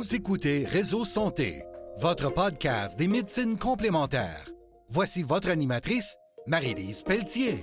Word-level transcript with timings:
Vous 0.00 0.14
écoutez 0.14 0.64
Réseau 0.64 1.04
Santé, 1.04 1.62
votre 1.98 2.32
podcast 2.32 2.98
des 2.98 3.06
médecines 3.06 3.58
complémentaires. 3.58 4.48
Voici 4.88 5.22
votre 5.22 5.50
animatrice, 5.50 6.16
Marie-Lise 6.46 7.02
Pelletier. 7.02 7.62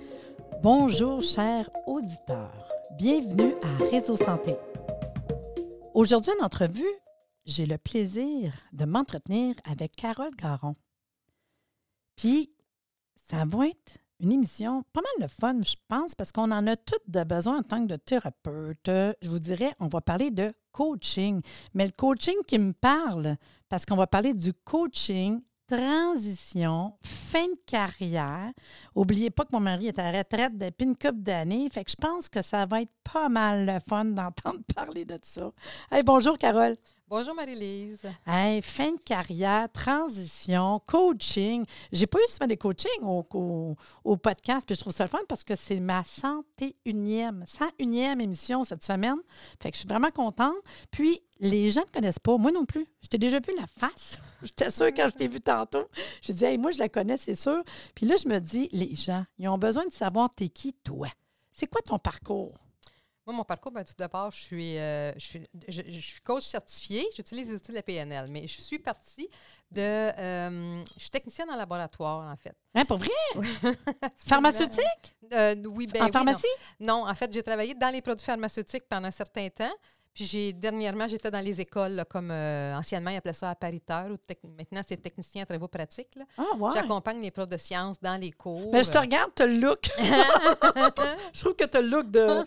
Bonjour, 0.62 1.20
chers 1.24 1.68
auditeurs. 1.88 2.70
Bienvenue 2.96 3.56
à 3.64 3.84
Réseau 3.86 4.16
Santé. 4.16 4.56
Aujourd'hui, 5.96 6.32
en 6.40 6.46
entrevue, 6.46 6.84
j'ai 7.46 7.66
le 7.66 7.80
plaisir 7.80 8.54
de 8.72 8.86
m'entretenir 8.86 9.56
avec 9.64 9.96
Carole 9.96 10.36
Garon. 10.36 10.76
Puis, 12.18 12.52
ça 13.32 13.46
va 13.48 13.70
être 13.70 13.98
une 14.20 14.32
émission 14.32 14.84
pas 14.94 15.02
mal 15.02 15.28
de 15.28 15.34
fun, 15.34 15.60
je 15.64 15.76
pense, 15.88 16.14
parce 16.14 16.32
qu'on 16.32 16.52
en 16.52 16.68
a 16.68 16.76
toutes 16.76 17.10
de 17.10 17.24
besoin 17.24 17.58
en 17.58 17.64
tant 17.64 17.88
que 17.88 17.96
thérapeute. 17.96 18.86
Je 18.86 19.28
vous 19.28 19.40
dirais, 19.40 19.74
on 19.80 19.88
va 19.88 20.02
parler 20.02 20.30
de 20.30 20.54
coaching. 20.78 21.42
Mais 21.74 21.86
le 21.86 21.92
coaching 21.92 22.38
qui 22.46 22.60
me 22.60 22.72
parle, 22.72 23.38
parce 23.68 23.86
qu'on 23.86 23.96
va 23.96 24.06
parler 24.06 24.34
du 24.34 24.54
coaching 24.54 25.42
transition, 25.68 26.94
fin 27.04 27.48
de 27.48 27.60
carrière. 27.66 28.52
Oubliez 28.96 29.30
pas 29.30 29.44
que 29.44 29.50
mon 29.54 29.60
mari 29.60 29.88
est 29.88 30.00
à 30.00 30.12
la 30.12 30.20
retraite 30.20 30.58
depuis 30.58 30.86
une 30.86 30.96
couple 30.96 31.24
d'années. 31.24 31.68
Fait 31.70 31.84
que 31.84 31.92
je 31.92 31.96
pense 31.96 32.30
que 32.30 32.42
ça 32.42 32.66
va 32.66 32.84
être 32.84 32.94
pas 33.04 33.28
mal 33.28 33.66
le 33.66 33.80
fun 33.86 34.06
d'entendre 34.06 34.62
parler 34.76 35.04
de 35.04 35.20
ça. 35.22 35.52
Hey, 35.92 36.04
bonjour, 36.04 36.38
Carole. 36.38 36.78
Bonjour 37.10 37.34
Marie-Lise. 37.36 38.02
Hey, 38.26 38.62
fin 38.62 38.92
de 38.92 39.00
carrière, 39.00 39.72
transition, 39.72 40.82
coaching. 40.86 41.64
J'ai 41.90 42.06
pas 42.06 42.20
eu 42.20 42.30
souvent 42.30 42.48
des 42.48 42.58
coachings 42.58 43.02
au, 43.02 43.78
au, 44.04 44.18
podcast, 44.18 44.66
puis 44.66 44.76
je 44.76 44.82
trouve 44.82 44.92
ça 44.92 45.06
le 45.06 45.10
fun 45.10 45.22
parce 45.30 45.46
que 45.46 45.56
c'est 45.56 45.80
ma 45.80 46.02
101e, 46.02 47.46
101e 47.46 48.20
émission 48.20 48.66
cette 48.66 48.84
semaine. 48.84 49.16
Fait 49.62 49.72
que 49.72 49.78
je 49.78 49.84
suis 49.84 49.88
vraiment 49.88 50.12
contente. 50.12 50.58
Puis, 50.92 51.22
les 51.40 51.72
gens 51.72 51.86
ne 51.88 51.92
connaissent 51.92 52.20
pas, 52.20 52.38
moi 52.38 52.52
non 52.52 52.66
plus. 52.66 52.86
Je 53.02 53.08
t'ai 53.08 53.18
déjà 53.18 53.40
vu 53.40 53.56
la 53.56 53.68
face. 53.68 54.20
J'étais 54.44 54.70
sûre 54.70 54.88
quand 54.88 55.08
je 55.08 55.16
t'ai 55.16 55.30
vu 55.30 55.40
tantôt. 55.40 55.88
Je 56.22 56.34
dis, 56.34 56.44
hey, 56.44 56.58
moi, 56.58 56.72
je 56.72 56.80
la 56.80 56.90
connais, 56.90 57.16
c'est 57.16 57.36
sûr. 57.36 57.64
Puis 57.96 58.06
là, 58.06 58.18
je 58.22 58.28
me 58.28 58.40
dis, 58.40 58.68
les 58.74 58.98
gens, 58.98 59.24
ils 59.38 59.48
ont 59.48 59.58
besoin 59.58 59.86
de 59.86 59.94
savoir 59.94 60.30
t'es 60.36 60.50
qui, 60.50 60.74
toi? 60.74 61.08
C'est 61.54 61.68
quoi 61.68 61.80
ton 61.82 62.00
parcours? 62.00 62.67
Moi, 63.28 63.36
mon 63.36 63.44
parcours, 63.44 63.74
ben, 63.74 63.84
tout 63.84 63.94
d'abord, 63.98 64.32
je 64.32 64.42
suis, 64.42 64.78
euh, 64.78 65.12
je, 65.16 65.20
suis, 65.20 65.48
je, 65.68 66.00
suis 66.00 66.22
coach 66.22 66.46
certifié. 66.46 67.06
J'utilise 67.14 67.50
les 67.50 67.56
outils 67.56 67.72
de 67.72 67.76
la 67.76 67.84
PNL, 67.84 68.28
mais 68.32 68.48
je 68.48 68.62
suis 68.62 68.80
partie 68.80 69.30
de. 69.70 69.82
Euh, 69.82 70.82
je 70.96 71.02
suis 71.02 71.10
technicienne 71.10 71.50
en 71.50 71.58
laboratoire, 71.58 72.26
en 72.26 72.38
fait. 72.38 72.56
Hein, 72.74 72.86
pour 72.86 73.00
vrai? 73.00 73.10
Pharmaceutique? 74.16 75.14
Euh, 75.34 75.56
oui, 75.66 75.88
ben, 75.88 76.04
En 76.04 76.08
pharmacie? 76.08 76.48
non. 76.80 77.06
en 77.06 77.14
fait, 77.16 77.34
j'ai 77.34 77.44
travaillé 77.44 77.74
dans 77.74 77.90
les 77.90 78.02
produits 78.02 78.26
pharmaceutiques 78.26 78.86
pendant 78.88 79.10
un 79.10 79.12
certain 79.12 79.50
temps. 79.50 79.76
Puis 80.18 80.26
j'ai 80.26 80.52
dernièrement, 80.52 81.08
j'étais 81.08 81.30
dans 81.30 81.46
les 81.46 81.62
écoles, 81.62 82.04
comme 82.10 82.32
euh, 82.32 82.76
anciennement, 82.76 83.12
ils 83.12 83.18
appelaient 83.18 83.34
ça 83.34 83.52
appariteur, 83.52 84.08
ou 84.10 84.48
maintenant 84.58 84.82
c'est 84.88 84.98
technicien 84.98 85.44
à 85.44 85.46
travaux 85.46 85.68
pratiques. 85.68 86.16
Là. 86.16 86.24
Ah, 86.40 86.56
ouais. 86.58 86.72
J'accompagne 86.74 87.22
les 87.22 87.30
profs 87.30 87.48
de 87.48 87.58
sciences 87.58 88.00
dans 88.02 88.20
les 88.20 88.32
cours. 88.32 88.72
Mais 88.74 88.84
je 88.84 88.90
te 88.90 88.98
regarde, 88.98 89.30
tu 89.36 89.46
le 89.46 89.60
look. 89.60 89.92
je 91.34 91.40
trouve 91.40 91.54
que 91.54 91.66
tu 91.66 91.78
le 91.80 91.90
look 91.90 92.10
de 92.10 92.44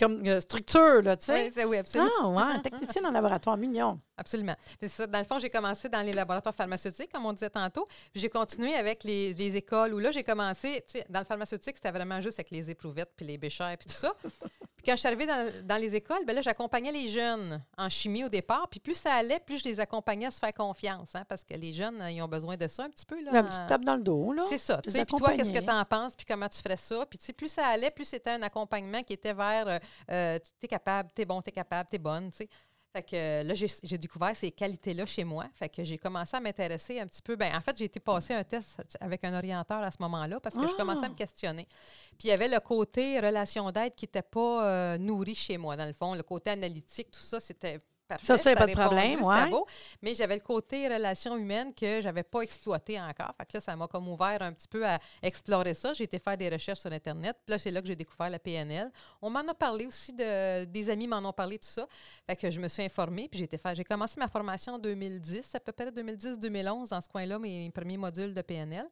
comme 0.00 0.26
euh, 0.26 0.40
structure, 0.40 1.00
là, 1.02 1.16
tu 1.16 1.26
sais. 1.26 1.52
Oui, 1.56 1.64
oui, 1.64 1.76
absolument. 1.76 2.10
Ah, 2.22 2.54
ouais, 2.54 2.60
technicien 2.60 3.04
en 3.04 3.12
laboratoire, 3.12 3.56
mignon. 3.56 4.00
Absolument. 4.20 4.54
Ça, 4.86 5.06
dans 5.06 5.18
le 5.18 5.24
fond, 5.24 5.38
j'ai 5.38 5.48
commencé 5.48 5.88
dans 5.88 6.02
les 6.02 6.12
laboratoires 6.12 6.54
pharmaceutiques, 6.54 7.10
comme 7.10 7.24
on 7.24 7.32
disait 7.32 7.48
tantôt. 7.48 7.88
J'ai 8.14 8.28
continué 8.28 8.74
avec 8.74 9.02
les, 9.02 9.32
les, 9.32 9.56
écoles 9.56 9.94
où 9.94 9.98
là, 9.98 10.10
j'ai 10.10 10.22
commencé, 10.22 10.84
tu 10.86 10.98
sais, 10.98 11.06
dans 11.08 11.20
le 11.20 11.24
pharmaceutique, 11.24 11.76
c'était 11.76 11.90
vraiment 11.90 12.20
juste 12.20 12.38
avec 12.38 12.50
les 12.50 12.70
éprouvettes, 12.70 13.12
puis 13.16 13.24
les 13.24 13.38
béchères, 13.38 13.76
puis 13.78 13.88
tout 13.88 13.96
ça. 13.96 14.12
Puis 14.80 14.86
quand 14.86 14.96
je 14.96 15.00
suis 15.00 15.08
arrivée 15.08 15.26
dans, 15.26 15.76
les 15.76 15.94
écoles, 15.94 16.24
ben 16.26 16.34
là, 16.34 16.40
j'accompagnais 16.40 16.90
les 16.90 17.06
jeunes 17.06 17.62
en 17.76 17.90
chimie 17.90 18.24
au 18.24 18.30
départ. 18.30 18.66
Puis 18.70 18.80
plus 18.80 18.94
ça 18.94 19.12
allait, 19.12 19.38
plus 19.38 19.58
je 19.58 19.64
les 19.64 19.78
accompagnais 19.78 20.24
à 20.24 20.30
se 20.30 20.38
faire 20.38 20.54
confiance. 20.54 21.10
Hein, 21.14 21.24
parce 21.28 21.44
que 21.44 21.52
les 21.52 21.74
jeunes, 21.74 22.02
ils 22.08 22.22
ont 22.22 22.28
besoin 22.28 22.56
de 22.56 22.66
ça 22.66 22.84
un 22.84 22.88
petit 22.88 23.04
peu. 23.04 23.22
Là, 23.22 23.30
un 23.34 23.42
petit 23.42 23.58
tape 23.68 23.84
dans 23.84 23.96
le 23.96 24.02
dos, 24.02 24.32
là. 24.32 24.44
C'est 24.48 24.56
ça. 24.56 24.78
Puis 24.78 25.04
toi, 25.04 25.34
qu'est-ce 25.34 25.52
que 25.52 25.58
tu 25.58 25.70
en 25.70 25.84
penses? 25.84 26.16
Puis 26.16 26.24
comment 26.24 26.48
tu 26.48 26.62
ferais 26.62 26.78
ça? 26.78 27.04
Puis 27.04 27.18
plus 27.34 27.48
ça 27.48 27.66
allait, 27.66 27.90
plus 27.90 28.06
c'était 28.06 28.30
un 28.30 28.42
accompagnement 28.42 29.02
qui 29.02 29.12
était 29.12 29.34
vers 29.34 29.68
euh, 29.68 29.78
euh 30.10 30.38
t'es 30.58 30.68
capable, 30.68 31.10
t'es 31.12 31.26
bon, 31.26 31.42
t'es 31.42 31.52
capable, 31.52 31.90
t'es 31.90 31.98
bonne. 31.98 32.32
sais. 32.32 32.48
Fait 32.92 33.02
que 33.04 33.14
euh, 33.14 33.42
là, 33.44 33.54
j'ai 33.54 33.98
découvert 33.98 34.34
ces 34.34 34.50
qualités-là 34.50 35.06
chez 35.06 35.22
moi. 35.22 35.46
Fait 35.54 35.68
que 35.68 35.84
j'ai 35.84 35.96
commencé 35.96 36.36
à 36.36 36.40
m'intéresser 36.40 36.98
un 36.98 37.06
petit 37.06 37.22
peu. 37.22 37.36
Ben, 37.36 37.54
en 37.54 37.60
fait, 37.60 37.76
j'ai 37.78 37.84
été 37.84 38.00
passer 38.00 38.34
un 38.34 38.42
test 38.42 38.80
avec 39.00 39.22
un 39.24 39.32
orienteur 39.36 39.80
à 39.80 39.92
ce 39.92 39.98
moment-là 40.00 40.40
parce 40.40 40.56
que 40.56 40.66
je 40.66 40.74
commençais 40.74 41.04
à 41.04 41.08
me 41.08 41.14
ah! 41.14 41.18
questionner. 41.18 41.66
Puis 42.18 42.26
il 42.26 42.28
y 42.28 42.32
avait 42.32 42.48
le 42.48 42.58
côté 42.58 43.20
relation 43.20 43.70
d'aide 43.70 43.94
qui 43.94 44.06
n'était 44.06 44.22
pas 44.22 44.66
euh, 44.66 44.98
nourri 44.98 45.36
chez 45.36 45.56
moi, 45.56 45.76
dans 45.76 45.86
le 45.86 45.92
fond. 45.92 46.14
Le 46.14 46.24
côté 46.24 46.50
analytique, 46.50 47.12
tout 47.12 47.20
ça, 47.20 47.38
c'était 47.38 47.78
ça, 48.22 48.38
c'est 48.38 48.54
pas 48.54 48.66
de 48.66 48.72
problème, 48.72 49.22
ouais. 49.22 49.50
beau. 49.50 49.66
Mais 50.02 50.14
j'avais 50.14 50.34
le 50.34 50.40
côté 50.40 50.88
relation 50.88 51.36
humaine 51.36 51.74
que 51.74 52.00
j'avais 52.00 52.22
pas 52.22 52.42
exploité 52.42 53.00
encore. 53.00 53.34
Fait 53.36 53.46
que 53.46 53.50
là, 53.54 53.60
ça 53.60 53.76
m'a 53.76 53.86
comme 53.86 54.08
ouvert 54.08 54.42
un 54.42 54.52
petit 54.52 54.68
peu 54.68 54.86
à 54.86 54.98
explorer 55.22 55.74
ça. 55.74 55.92
J'ai 55.92 56.04
été 56.04 56.18
faire 56.18 56.36
des 56.36 56.48
recherches 56.48 56.80
sur 56.80 56.92
Internet. 56.92 57.36
Puis 57.44 57.52
là, 57.52 57.58
c'est 57.58 57.70
là 57.70 57.80
que 57.80 57.86
j'ai 57.86 57.96
découvert 57.96 58.30
la 58.30 58.38
PNL. 58.38 58.90
On 59.22 59.30
m'en 59.30 59.46
a 59.46 59.54
parlé 59.54 59.86
aussi, 59.86 60.12
de, 60.12 60.64
des 60.64 60.90
amis 60.90 61.06
m'en 61.06 61.18
ont 61.18 61.32
parlé, 61.32 61.58
tout 61.58 61.68
ça. 61.68 61.86
Fait 62.26 62.36
que 62.36 62.50
je 62.50 62.60
me 62.60 62.68
suis 62.68 62.82
informée. 62.82 63.28
Puis 63.28 63.38
j'ai 63.38 63.44
été 63.44 63.58
faire, 63.58 63.74
j'ai 63.74 63.84
commencé 63.84 64.18
ma 64.18 64.28
formation 64.28 64.74
en 64.74 64.78
2010, 64.78 65.54
à 65.54 65.60
peu 65.60 65.72
près 65.72 65.90
2010-2011, 65.90 66.90
dans 66.90 67.00
ce 67.00 67.08
coin-là, 67.08 67.38
mes 67.38 67.70
premiers 67.70 67.96
modules 67.96 68.34
de 68.34 68.42
PNL 68.42 68.86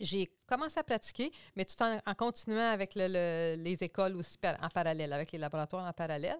j'ai 0.00 0.30
commencé 0.46 0.78
à 0.78 0.82
pratiquer, 0.82 1.32
mais 1.56 1.64
tout 1.64 1.82
en, 1.82 2.14
continuant 2.14 2.70
avec 2.70 2.94
les 2.94 3.76
écoles 3.80 4.16
aussi 4.16 4.36
en 4.60 4.68
parallèle, 4.68 5.12
avec 5.12 5.32
les 5.32 5.38
laboratoires 5.38 5.86
en 5.86 5.92
parallèle. 5.92 6.38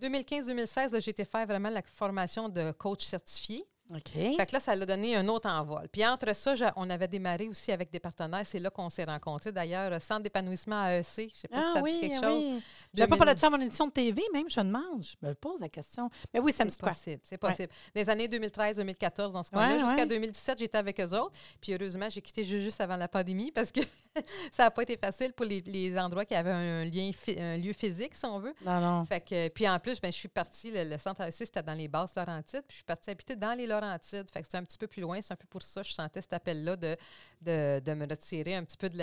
2015-2016, 0.00 1.00
j'ai 1.00 1.10
été 1.10 1.24
faire 1.24 1.46
vraiment 1.46 1.70
la 1.70 1.82
formation 1.82 2.48
de 2.48 2.72
coach 2.72 3.04
certifié. 3.04 3.64
OK. 3.94 4.36
Fait 4.36 4.46
que 4.46 4.52
là, 4.52 4.60
ça 4.60 4.74
l'a 4.74 4.86
donné 4.86 5.16
un 5.16 5.28
autre 5.28 5.48
envol. 5.48 5.88
Puis 5.90 6.06
entre 6.06 6.34
ça, 6.34 6.54
on 6.76 6.88
avait 6.90 7.08
démarré 7.08 7.48
aussi 7.48 7.72
avec 7.72 7.90
des 7.90 8.00
partenaires. 8.00 8.44
C'est 8.44 8.58
là 8.58 8.70
qu'on 8.70 8.90
s'est 8.90 9.04
rencontrés. 9.04 9.52
D'ailleurs, 9.52 10.00
Centre 10.00 10.22
d'épanouissement 10.22 10.86
AEC, 10.88 11.04
je 11.16 11.22
ne 11.22 11.28
sais 11.30 11.48
pas 11.48 11.62
si 11.62 11.68
ah 11.68 11.72
ça 11.74 11.82
dit 11.82 12.00
quelque 12.00 12.20
chose. 12.20 12.44
Oui. 12.44 12.62
Je 12.94 13.04
pas 13.04 13.16
parlé 13.16 13.34
de 13.34 13.38
ça 13.38 13.46
à 13.46 13.50
mon 13.50 13.60
édition 13.60 13.86
de 13.86 13.92
TV, 13.92 14.22
même, 14.32 14.50
je 14.50 14.60
demande. 14.60 15.02
Je 15.02 15.26
me 15.26 15.34
pose 15.34 15.60
la 15.60 15.68
question. 15.68 16.10
Mais 16.32 16.40
oui, 16.40 16.52
ça 16.52 16.64
me 16.64 16.70
C'est 16.70 16.80
possible, 16.80 17.20
c'est 17.22 17.38
possible. 17.38 17.70
Des 17.94 18.08
années 18.10 18.28
2013-2014, 18.28 19.32
dans 19.32 19.42
ce 19.42 19.50
coin-là, 19.50 19.78
jusqu'à 19.78 20.04
2017, 20.04 20.58
j'étais 20.58 20.78
avec 20.78 21.00
eux 21.00 21.18
autres. 21.18 21.38
Puis 21.60 21.72
heureusement, 21.72 22.08
j'ai 22.10 22.20
quitté 22.20 22.44
juste 22.44 22.80
avant 22.80 22.96
la 22.96 23.08
pandémie 23.08 23.50
parce 23.50 23.70
que 23.70 23.80
ça 24.52 24.64
n'a 24.64 24.70
pas 24.70 24.82
été 24.82 24.96
facile 24.96 25.32
pour 25.32 25.46
les, 25.46 25.98
endroits 25.98 26.24
qui 26.24 26.34
avaient 26.34 26.50
un, 26.50 26.84
lien 26.84 27.10
un 27.38 27.56
lieu 27.56 27.72
physique, 27.72 28.14
si 28.14 28.26
on 28.26 28.38
veut. 28.38 28.54
Non, 28.64 28.80
non. 28.80 29.04
Fait 29.06 29.20
que, 29.20 29.48
puis 29.48 29.68
en 29.68 29.78
plus, 29.78 30.00
ben, 30.00 30.12
je 30.12 30.18
suis 30.18 30.28
partie, 30.28 30.70
le, 30.72 30.98
centre 30.98 31.22
AEC, 31.22 31.32
c'était 31.32 31.62
dans 31.62 31.74
les 31.74 31.88
basses 31.88 32.14
Laurentides, 32.14 32.62
puis 32.66 32.72
je 32.72 32.76
suis 32.76 32.84
partie 32.84 33.10
habiter 33.10 33.36
dans 33.36 33.56
les 33.56 33.66
Laurentides. 33.66 33.81
Fait 33.82 34.40
que 34.40 34.46
c'était 34.46 34.56
un 34.56 34.64
petit 34.64 34.78
peu 34.78 34.86
plus 34.86 35.02
loin. 35.02 35.20
C'est 35.20 35.32
un 35.32 35.36
peu 35.36 35.46
pour 35.48 35.62
ça 35.62 35.82
que 35.82 35.88
je 35.88 35.94
sentais 35.94 36.20
cet 36.20 36.32
appel-là 36.32 36.76
de, 36.76 36.96
de, 37.42 37.94
me 37.94 38.06
retirer 38.08 38.54
un 38.54 38.64
petit 38.64 38.76
peu 38.76 38.88
de 38.88 38.98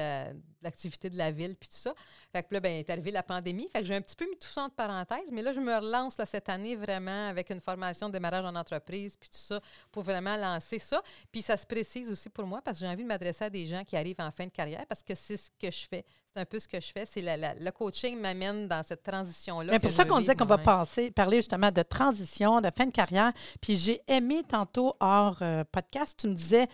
l'activité 0.61 1.09
de, 1.09 1.17
la 1.17 1.31
ville, 1.31 1.55
puis 1.55 1.69
tout 1.69 1.77
ça. 1.77 1.93
Fait 2.31 2.43
que 2.43 2.53
là, 2.53 2.59
ben, 2.59 2.71
est 2.71 2.89
arrivée 2.89 3.11
la 3.11 3.23
pandémie. 3.23 3.69
Fait 3.71 3.79
que 3.79 3.85
j'ai 3.85 3.95
un 3.95 4.01
petit 4.01 4.15
peu 4.15 4.25
mis 4.25 4.37
tout 4.37 4.47
ça 4.47 4.63
entre 4.63 4.75
parenthèses, 4.75 5.31
mais 5.31 5.41
là, 5.41 5.51
je 5.53 5.59
me 5.59 5.75
relance 5.75 6.17
là, 6.17 6.25
cette 6.25 6.49
année 6.49 6.75
vraiment 6.75 7.27
avec 7.27 7.49
une 7.49 7.61
formation 7.61 8.07
de 8.07 8.13
démarrage 8.13 8.45
en 8.45 8.55
entreprise, 8.55 9.15
puis 9.15 9.29
tout 9.29 9.37
ça, 9.37 9.59
pour 9.91 10.03
vraiment 10.03 10.35
lancer 10.37 10.79
ça. 10.79 11.01
Puis 11.31 11.41
ça 11.41 11.57
se 11.57 11.65
précise 11.65 12.09
aussi 12.11 12.29
pour 12.29 12.45
moi 12.45 12.61
parce 12.61 12.79
que 12.79 12.85
j'ai 12.85 12.91
envie 12.91 13.03
de 13.03 13.07
m'adresser 13.07 13.45
à 13.45 13.49
des 13.49 13.65
gens 13.65 13.83
qui 13.83 13.95
arrivent 13.95 14.19
en 14.19 14.31
fin 14.31 14.45
de 14.45 14.51
carrière 14.51 14.85
parce 14.87 15.03
que 15.03 15.15
c'est 15.15 15.37
ce 15.37 15.49
que 15.59 15.71
je 15.71 15.87
fais. 15.87 16.05
C'est 16.33 16.41
un 16.41 16.45
peu 16.45 16.59
ce 16.59 16.67
que 16.67 16.79
je 16.79 16.91
fais. 16.91 17.05
C'est 17.05 17.21
le 17.23 17.69
coaching 17.71 18.19
m'amène 18.19 18.67
dans 18.67 18.83
cette 18.83 19.01
transition-là. 19.01 19.73
C'est 19.73 19.79
pour 19.79 19.91
ça 19.91 20.05
qu'on 20.05 20.19
disait 20.19 20.35
qu'on 20.35 20.45
va 20.45 20.59
parler 20.59 21.37
justement 21.37 21.71
de 21.71 21.81
transition, 21.81 22.61
de 22.61 22.69
fin 22.75 22.85
de 22.85 22.91
carrière. 22.91 23.33
Puis 23.59 23.77
j'ai 23.77 24.01
aimé 24.07 24.43
tantôt 24.47 24.95
hors 24.99 25.37
euh, 25.41 25.63
podcast, 25.71 26.19
tu 26.19 26.27
me 26.27 26.33
disais, 26.33 26.67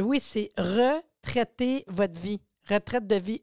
oui, 0.00 0.20
c'est 0.20 0.50
retraiter 0.56 1.84
votre 1.88 2.18
vie. 2.20 2.40
Retraite 2.68 3.06
de 3.06 3.16
vie. 3.16 3.42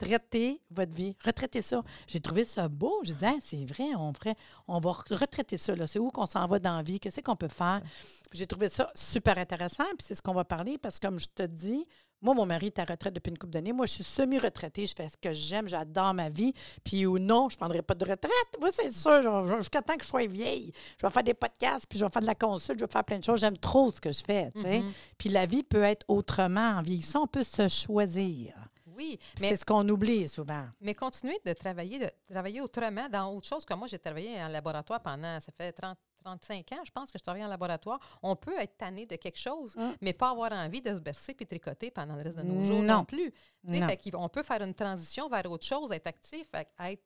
Retraiter 0.00 0.60
votre 0.70 0.92
vie. 0.92 1.16
Retraiter 1.24 1.62
ça. 1.62 1.82
J'ai 2.06 2.20
trouvé 2.20 2.44
ça 2.44 2.68
beau. 2.68 3.00
Je 3.04 3.12
disais, 3.12 3.34
c'est 3.42 3.64
vrai, 3.64 3.94
on, 3.96 4.12
ferait, 4.12 4.36
on 4.66 4.78
va 4.80 4.92
retraiter 4.92 5.56
ça. 5.56 5.74
C'est 5.86 5.98
où 5.98 6.10
qu'on 6.10 6.26
s'en 6.26 6.46
va 6.46 6.58
dans 6.58 6.76
la 6.76 6.82
vie? 6.82 6.98
Qu'est-ce 6.98 7.20
qu'on 7.20 7.36
peut 7.36 7.48
faire? 7.48 7.80
J'ai 8.32 8.46
trouvé 8.46 8.68
ça 8.68 8.90
super 8.94 9.38
intéressant. 9.38 9.84
Puis 9.98 10.06
c'est 10.06 10.14
ce 10.14 10.22
qu'on 10.22 10.34
va 10.34 10.44
parler 10.44 10.78
parce 10.78 10.98
que, 10.98 11.06
comme 11.06 11.20
je 11.20 11.28
te 11.34 11.42
dis, 11.42 11.86
moi, 12.22 12.34
mon 12.34 12.44
mari 12.44 12.66
est 12.66 12.78
à 12.78 12.84
retraite 12.84 13.14
depuis 13.14 13.30
une 13.30 13.38
couple 13.38 13.52
d'années. 13.52 13.72
Moi, 13.72 13.86
je 13.86 13.94
suis 13.94 14.04
semi-retraitée. 14.04 14.86
Je 14.86 14.94
fais 14.94 15.08
ce 15.08 15.16
que 15.16 15.32
j'aime. 15.32 15.68
J'adore 15.68 16.12
ma 16.12 16.28
vie. 16.28 16.52
Puis 16.84 17.06
ou 17.06 17.18
non, 17.18 17.48
je 17.48 17.56
ne 17.56 17.58
prendrai 17.58 17.82
pas 17.82 17.94
de 17.94 18.04
retraite. 18.04 18.32
Moi, 18.60 18.70
c'est 18.70 18.90
sûr. 18.90 19.58
Jusqu'à 19.58 19.80
temps 19.80 19.96
que 19.96 20.04
je 20.04 20.08
sois 20.08 20.26
vieille. 20.26 20.72
Je 20.98 21.06
vais 21.06 21.12
faire 21.12 21.22
des 21.24 21.34
podcasts, 21.34 21.86
puis 21.88 21.98
je 21.98 22.04
vais 22.04 22.10
faire 22.10 22.22
de 22.22 22.26
la 22.26 22.34
consulte, 22.34 22.78
je 22.78 22.84
vais 22.84 22.90
faire 22.90 23.04
plein 23.04 23.18
de 23.18 23.24
choses. 23.24 23.40
J'aime 23.40 23.56
trop 23.56 23.90
ce 23.90 24.00
que 24.00 24.12
je 24.12 24.22
fais. 24.22 24.50
Mm-hmm. 24.54 24.82
Puis 25.16 25.28
la 25.30 25.46
vie 25.46 25.62
peut 25.62 25.82
être 25.82 26.04
autrement. 26.08 26.76
En 26.78 26.82
vieillissant, 26.82 27.22
on 27.22 27.26
peut 27.26 27.44
se 27.44 27.68
choisir. 27.68 28.54
Oui, 29.00 29.18
mais 29.40 29.48
c'est 29.48 29.56
ce 29.56 29.64
qu'on 29.64 29.88
oublie 29.88 30.28
souvent. 30.28 30.66
Mais 30.80 30.94
continuer 30.94 31.38
de 31.44 31.52
travailler, 31.54 31.98
de 31.98 32.10
travailler 32.30 32.60
autrement 32.60 33.08
dans 33.08 33.34
autre 33.34 33.46
chose. 33.46 33.64
Comme 33.64 33.78
moi, 33.78 33.88
j'ai 33.88 33.98
travaillé 33.98 34.42
en 34.42 34.48
laboratoire 34.48 35.00
pendant, 35.00 35.40
ça 35.40 35.50
fait 35.56 35.72
30, 35.72 35.96
35 36.22 36.72
ans, 36.72 36.82
je 36.84 36.90
pense 36.90 37.10
que 37.10 37.18
je 37.18 37.22
travaille 37.22 37.44
en 37.44 37.48
laboratoire, 37.48 37.98
on 38.22 38.36
peut 38.36 38.58
être 38.58 38.76
tanné 38.76 39.06
de 39.06 39.16
quelque 39.16 39.38
chose, 39.38 39.74
mm. 39.76 39.92
mais 40.02 40.12
pas 40.12 40.30
avoir 40.30 40.52
envie 40.52 40.82
de 40.82 40.94
se 40.94 41.00
bercer 41.00 41.32
puis 41.32 41.46
tricoter 41.46 41.90
pendant 41.90 42.14
le 42.14 42.22
reste 42.22 42.36
de 42.36 42.42
nos 42.42 42.62
jours 42.62 42.82
non, 42.82 43.04
plus. 43.04 43.32
on 44.14 44.28
peut 44.28 44.42
faire 44.42 44.62
une 44.62 44.74
transition 44.74 45.28
vers 45.28 45.50
autre 45.50 45.64
chose, 45.64 45.92
être 45.92 46.06
actif, 46.06 46.46
être 46.54 47.02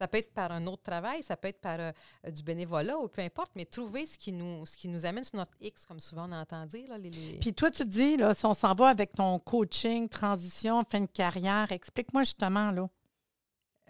Ça 0.00 0.08
peut 0.08 0.18
être 0.18 0.32
par 0.34 0.50
un 0.50 0.66
autre 0.66 0.82
travail, 0.82 1.22
ça 1.22 1.36
peut 1.36 1.48
être 1.48 1.60
par 1.60 1.78
euh, 1.78 1.92
du 2.30 2.42
bénévolat 2.42 2.98
ou 2.98 3.06
peu 3.08 3.22
importe, 3.22 3.52
mais 3.54 3.64
trouver 3.64 4.06
ce 4.06 4.18
qui 4.18 4.32
nous, 4.32 4.66
ce 4.66 4.76
qui 4.76 4.88
nous 4.88 5.06
amène 5.06 5.22
sur 5.22 5.36
notre 5.36 5.52
X, 5.60 5.86
comme 5.86 6.00
souvent 6.00 6.28
on 6.28 6.32
entend 6.32 6.66
dire. 6.66 6.88
Là, 6.88 6.98
les, 6.98 7.10
les- 7.10 7.38
Puis 7.38 7.54
toi, 7.54 7.70
tu 7.70 7.84
dis, 7.86 8.16
là, 8.16 8.34
si 8.34 8.44
on 8.44 8.54
s'en 8.54 8.74
va 8.74 8.88
avec 8.88 9.12
ton 9.12 9.38
coaching, 9.38 10.08
transition, 10.08 10.82
fin 10.84 11.00
de 11.00 11.06
carrière, 11.06 11.70
explique-moi 11.70 12.22
justement, 12.24 12.70
là, 12.72 12.88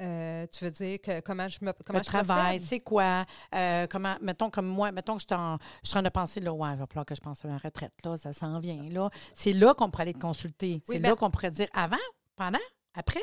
Euh, 0.00 0.44
tu 0.52 0.64
veux 0.64 0.72
dire 0.72 1.00
que 1.00 1.20
comment 1.20 1.48
je 1.48 1.58
me 1.64 1.72
comment 1.84 2.00
le 2.00 2.04
je 2.04 2.08
travail, 2.08 2.58
c'est 2.60 2.80
quoi? 2.80 3.24
Euh, 3.54 3.86
comment, 3.88 4.16
mettons 4.20 4.50
comme 4.50 4.66
moi, 4.66 4.90
mettons 4.90 5.14
que 5.14 5.22
je, 5.22 5.26
suis 5.26 5.34
en- 5.36 5.56
je 5.84 5.88
suis 5.88 5.96
en 5.96 6.00
train 6.00 6.02
de 6.02 6.08
penser, 6.08 6.40
là, 6.40 6.52
ouais, 6.52 6.70
il 6.72 6.78
va 6.78 6.86
falloir 6.86 7.06
que 7.06 7.14
je 7.14 7.20
pense 7.20 7.44
à 7.44 7.48
ma 7.48 7.58
retraite, 7.58 7.92
là, 8.04 8.16
ça 8.16 8.32
s'en 8.32 8.58
vient, 8.58 8.82
là. 8.90 9.08
C'est 9.34 9.52
là 9.52 9.72
qu'on 9.72 9.88
pourrait 9.90 10.02
aller 10.02 10.12
te 10.14 10.18
consulter. 10.18 10.82
C'est 10.84 10.94
Oui, 10.94 10.98
là 10.98 11.10
ben- 11.10 11.16
qu'on 11.16 11.30
pourrait 11.30 11.52
dire 11.52 11.68
avant, 11.72 11.96
pendant, 12.34 12.58
après? 12.94 13.22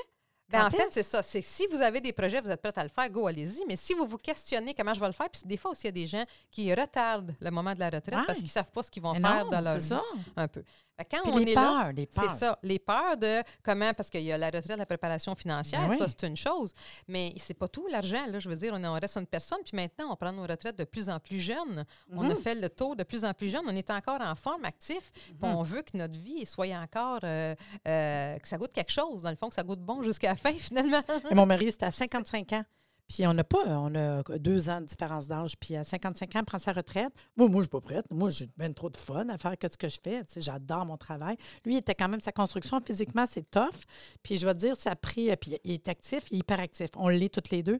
Ben, 0.51 0.65
en 0.65 0.69
fait, 0.69 0.87
c'est 0.91 1.03
ça. 1.03 1.23
C'est 1.23 1.41
si 1.41 1.67
vous 1.67 1.81
avez 1.81 2.01
des 2.01 2.13
projets, 2.13 2.41
vous 2.41 2.51
êtes 2.51 2.61
prête 2.61 2.77
à 2.77 2.83
le 2.83 2.89
faire, 2.89 3.09
go, 3.09 3.27
allez-y. 3.27 3.63
Mais 3.67 3.75
si 3.75 3.93
vous 3.93 4.05
vous 4.05 4.17
questionnez 4.17 4.73
comment 4.73 4.93
je 4.93 4.99
vais 4.99 5.07
le 5.07 5.13
faire, 5.13 5.29
puis 5.29 5.41
des 5.45 5.57
fois 5.57 5.71
aussi, 5.71 5.81
il 5.83 5.85
y 5.85 5.89
a 5.89 5.91
des 5.91 6.05
gens 6.05 6.23
qui 6.51 6.73
retardent 6.73 7.35
le 7.39 7.51
moment 7.51 7.73
de 7.73 7.79
la 7.79 7.89
retraite 7.89 8.19
parce 8.25 8.39
qu'ils 8.39 8.45
ne 8.45 8.49
savent 8.51 8.71
pas 8.71 8.83
ce 8.83 8.91
qu'ils 8.91 9.03
vont 9.03 9.13
Mais 9.13 9.19
faire 9.21 9.45
non, 9.45 9.51
dans 9.51 9.61
leur 9.61 9.77
vie. 9.77 9.87
ça. 9.87 10.01
Un 10.35 10.47
peu. 10.47 10.63
Quand 11.09 11.23
Puis 11.23 11.31
on 11.33 11.37
les 11.37 11.51
est 11.51 11.55
là, 11.55 11.61
peurs, 11.83 11.91
les 11.93 12.05
peurs. 12.05 12.23
c'est 12.29 12.37
ça. 12.45 12.59
Les 12.61 12.77
peurs 12.77 13.17
de 13.17 13.41
comment, 13.63 13.91
parce 13.93 14.09
qu'il 14.09 14.21
y 14.21 14.31
a 14.31 14.37
la 14.37 14.47
retraite, 14.51 14.77
la 14.77 14.85
préparation 14.85 15.33
financière, 15.35 15.87
Ben 15.89 15.97
ça, 15.97 16.05
c'est 16.07 16.27
une 16.27 16.37
chose. 16.37 16.73
Mais 17.07 17.33
c'est 17.37 17.55
pas 17.55 17.67
tout 17.67 17.87
l'argent. 17.87 18.23
Là, 18.27 18.37
je 18.39 18.47
veux 18.47 18.55
dire, 18.55 18.73
on, 18.75 18.83
on 18.83 18.93
reste 18.93 19.17
une 19.17 19.25
personne, 19.25 19.57
puis 19.63 19.75
maintenant, 19.75 20.11
on 20.11 20.15
prend 20.15 20.31
nos 20.31 20.43
retraites 20.43 20.77
de 20.77 20.83
plus 20.83 21.09
en 21.09 21.19
plus 21.19 21.39
jeunes. 21.39 21.85
On 22.11 22.29
a 22.29 22.35
fait 22.35 22.53
le 22.55 22.69
tour 22.69 22.95
de 22.95 23.03
plus 23.03 23.25
en 23.25 23.33
plus 23.33 23.49
jeune. 23.49 23.63
On 23.67 23.75
est 23.75 23.89
encore 23.89 24.21
en 24.21 24.35
forme, 24.35 24.63
actif. 24.65 25.11
puis 25.11 25.33
Mhm. 25.41 25.55
on 25.55 25.63
veut 25.63 25.81
que 25.81 25.97
notre 25.97 26.19
vie 26.19 26.45
soit 26.45 26.67
encore, 26.75 27.19
euh, 27.23 27.55
euh, 27.87 28.37
que 28.37 28.47
ça 28.47 28.57
goûte 28.57 28.73
quelque 28.73 28.91
chose. 28.91 29.23
Dans 29.23 29.31
le 29.31 29.35
fond, 29.35 29.49
que 29.49 29.55
ça 29.55 29.63
goûte 29.63 29.81
bon 29.81 30.03
jusqu'à 30.03 30.29
la 30.29 30.35
fin, 30.35 30.53
finalement. 30.57 31.01
Et 31.31 31.33
mon 31.33 31.47
mari, 31.47 31.71
c'était 31.71 31.85
à 31.87 31.91
55 31.91 32.53
ans. 32.53 32.63
Puis 33.13 33.27
on 33.27 33.33
n'a 33.33 33.43
pas, 33.43 33.57
on 33.67 33.93
a 33.93 34.23
deux 34.39 34.69
ans 34.69 34.79
de 34.79 34.85
différence 34.85 35.27
d'âge. 35.27 35.57
Puis 35.59 35.75
à 35.75 35.83
55 35.83 36.33
ans, 36.33 36.39
il 36.39 36.45
prend 36.45 36.59
sa 36.59 36.71
retraite. 36.71 37.11
Moi, 37.35 37.49
je 37.53 37.59
suis 37.63 37.67
pas 37.67 37.81
prête. 37.81 38.05
Moi, 38.09 38.29
j'ai 38.29 38.47
bien 38.57 38.71
trop 38.71 38.89
de 38.89 38.95
fun 38.95 39.27
à 39.27 39.37
faire 39.37 39.57
que 39.57 39.69
ce 39.69 39.75
que 39.75 39.89
je 39.89 39.99
fais. 40.01 40.23
J'adore 40.37 40.85
mon 40.85 40.95
travail. 40.95 41.35
Lui, 41.65 41.73
il 41.73 41.77
était 41.77 41.93
quand 41.93 42.07
même 42.07 42.21
sa 42.21 42.31
construction. 42.31 42.79
Physiquement, 42.79 43.25
c'est 43.27 43.51
tough. 43.51 43.83
Puis 44.23 44.37
je 44.37 44.45
vais 44.45 44.53
te 44.53 44.59
dire, 44.59 44.77
ça 44.77 44.91
a 44.91 44.95
pris. 44.95 45.29
euh, 45.29 45.35
Puis 45.35 45.57
il 45.65 45.73
est 45.73 45.89
actif, 45.89 46.23
il 46.31 46.35
est 46.35 46.39
hyper 46.39 46.61
actif. 46.61 46.87
On 46.95 47.09
l'est 47.09 47.27
toutes 47.33 47.49
les 47.49 47.63
deux. 47.63 47.79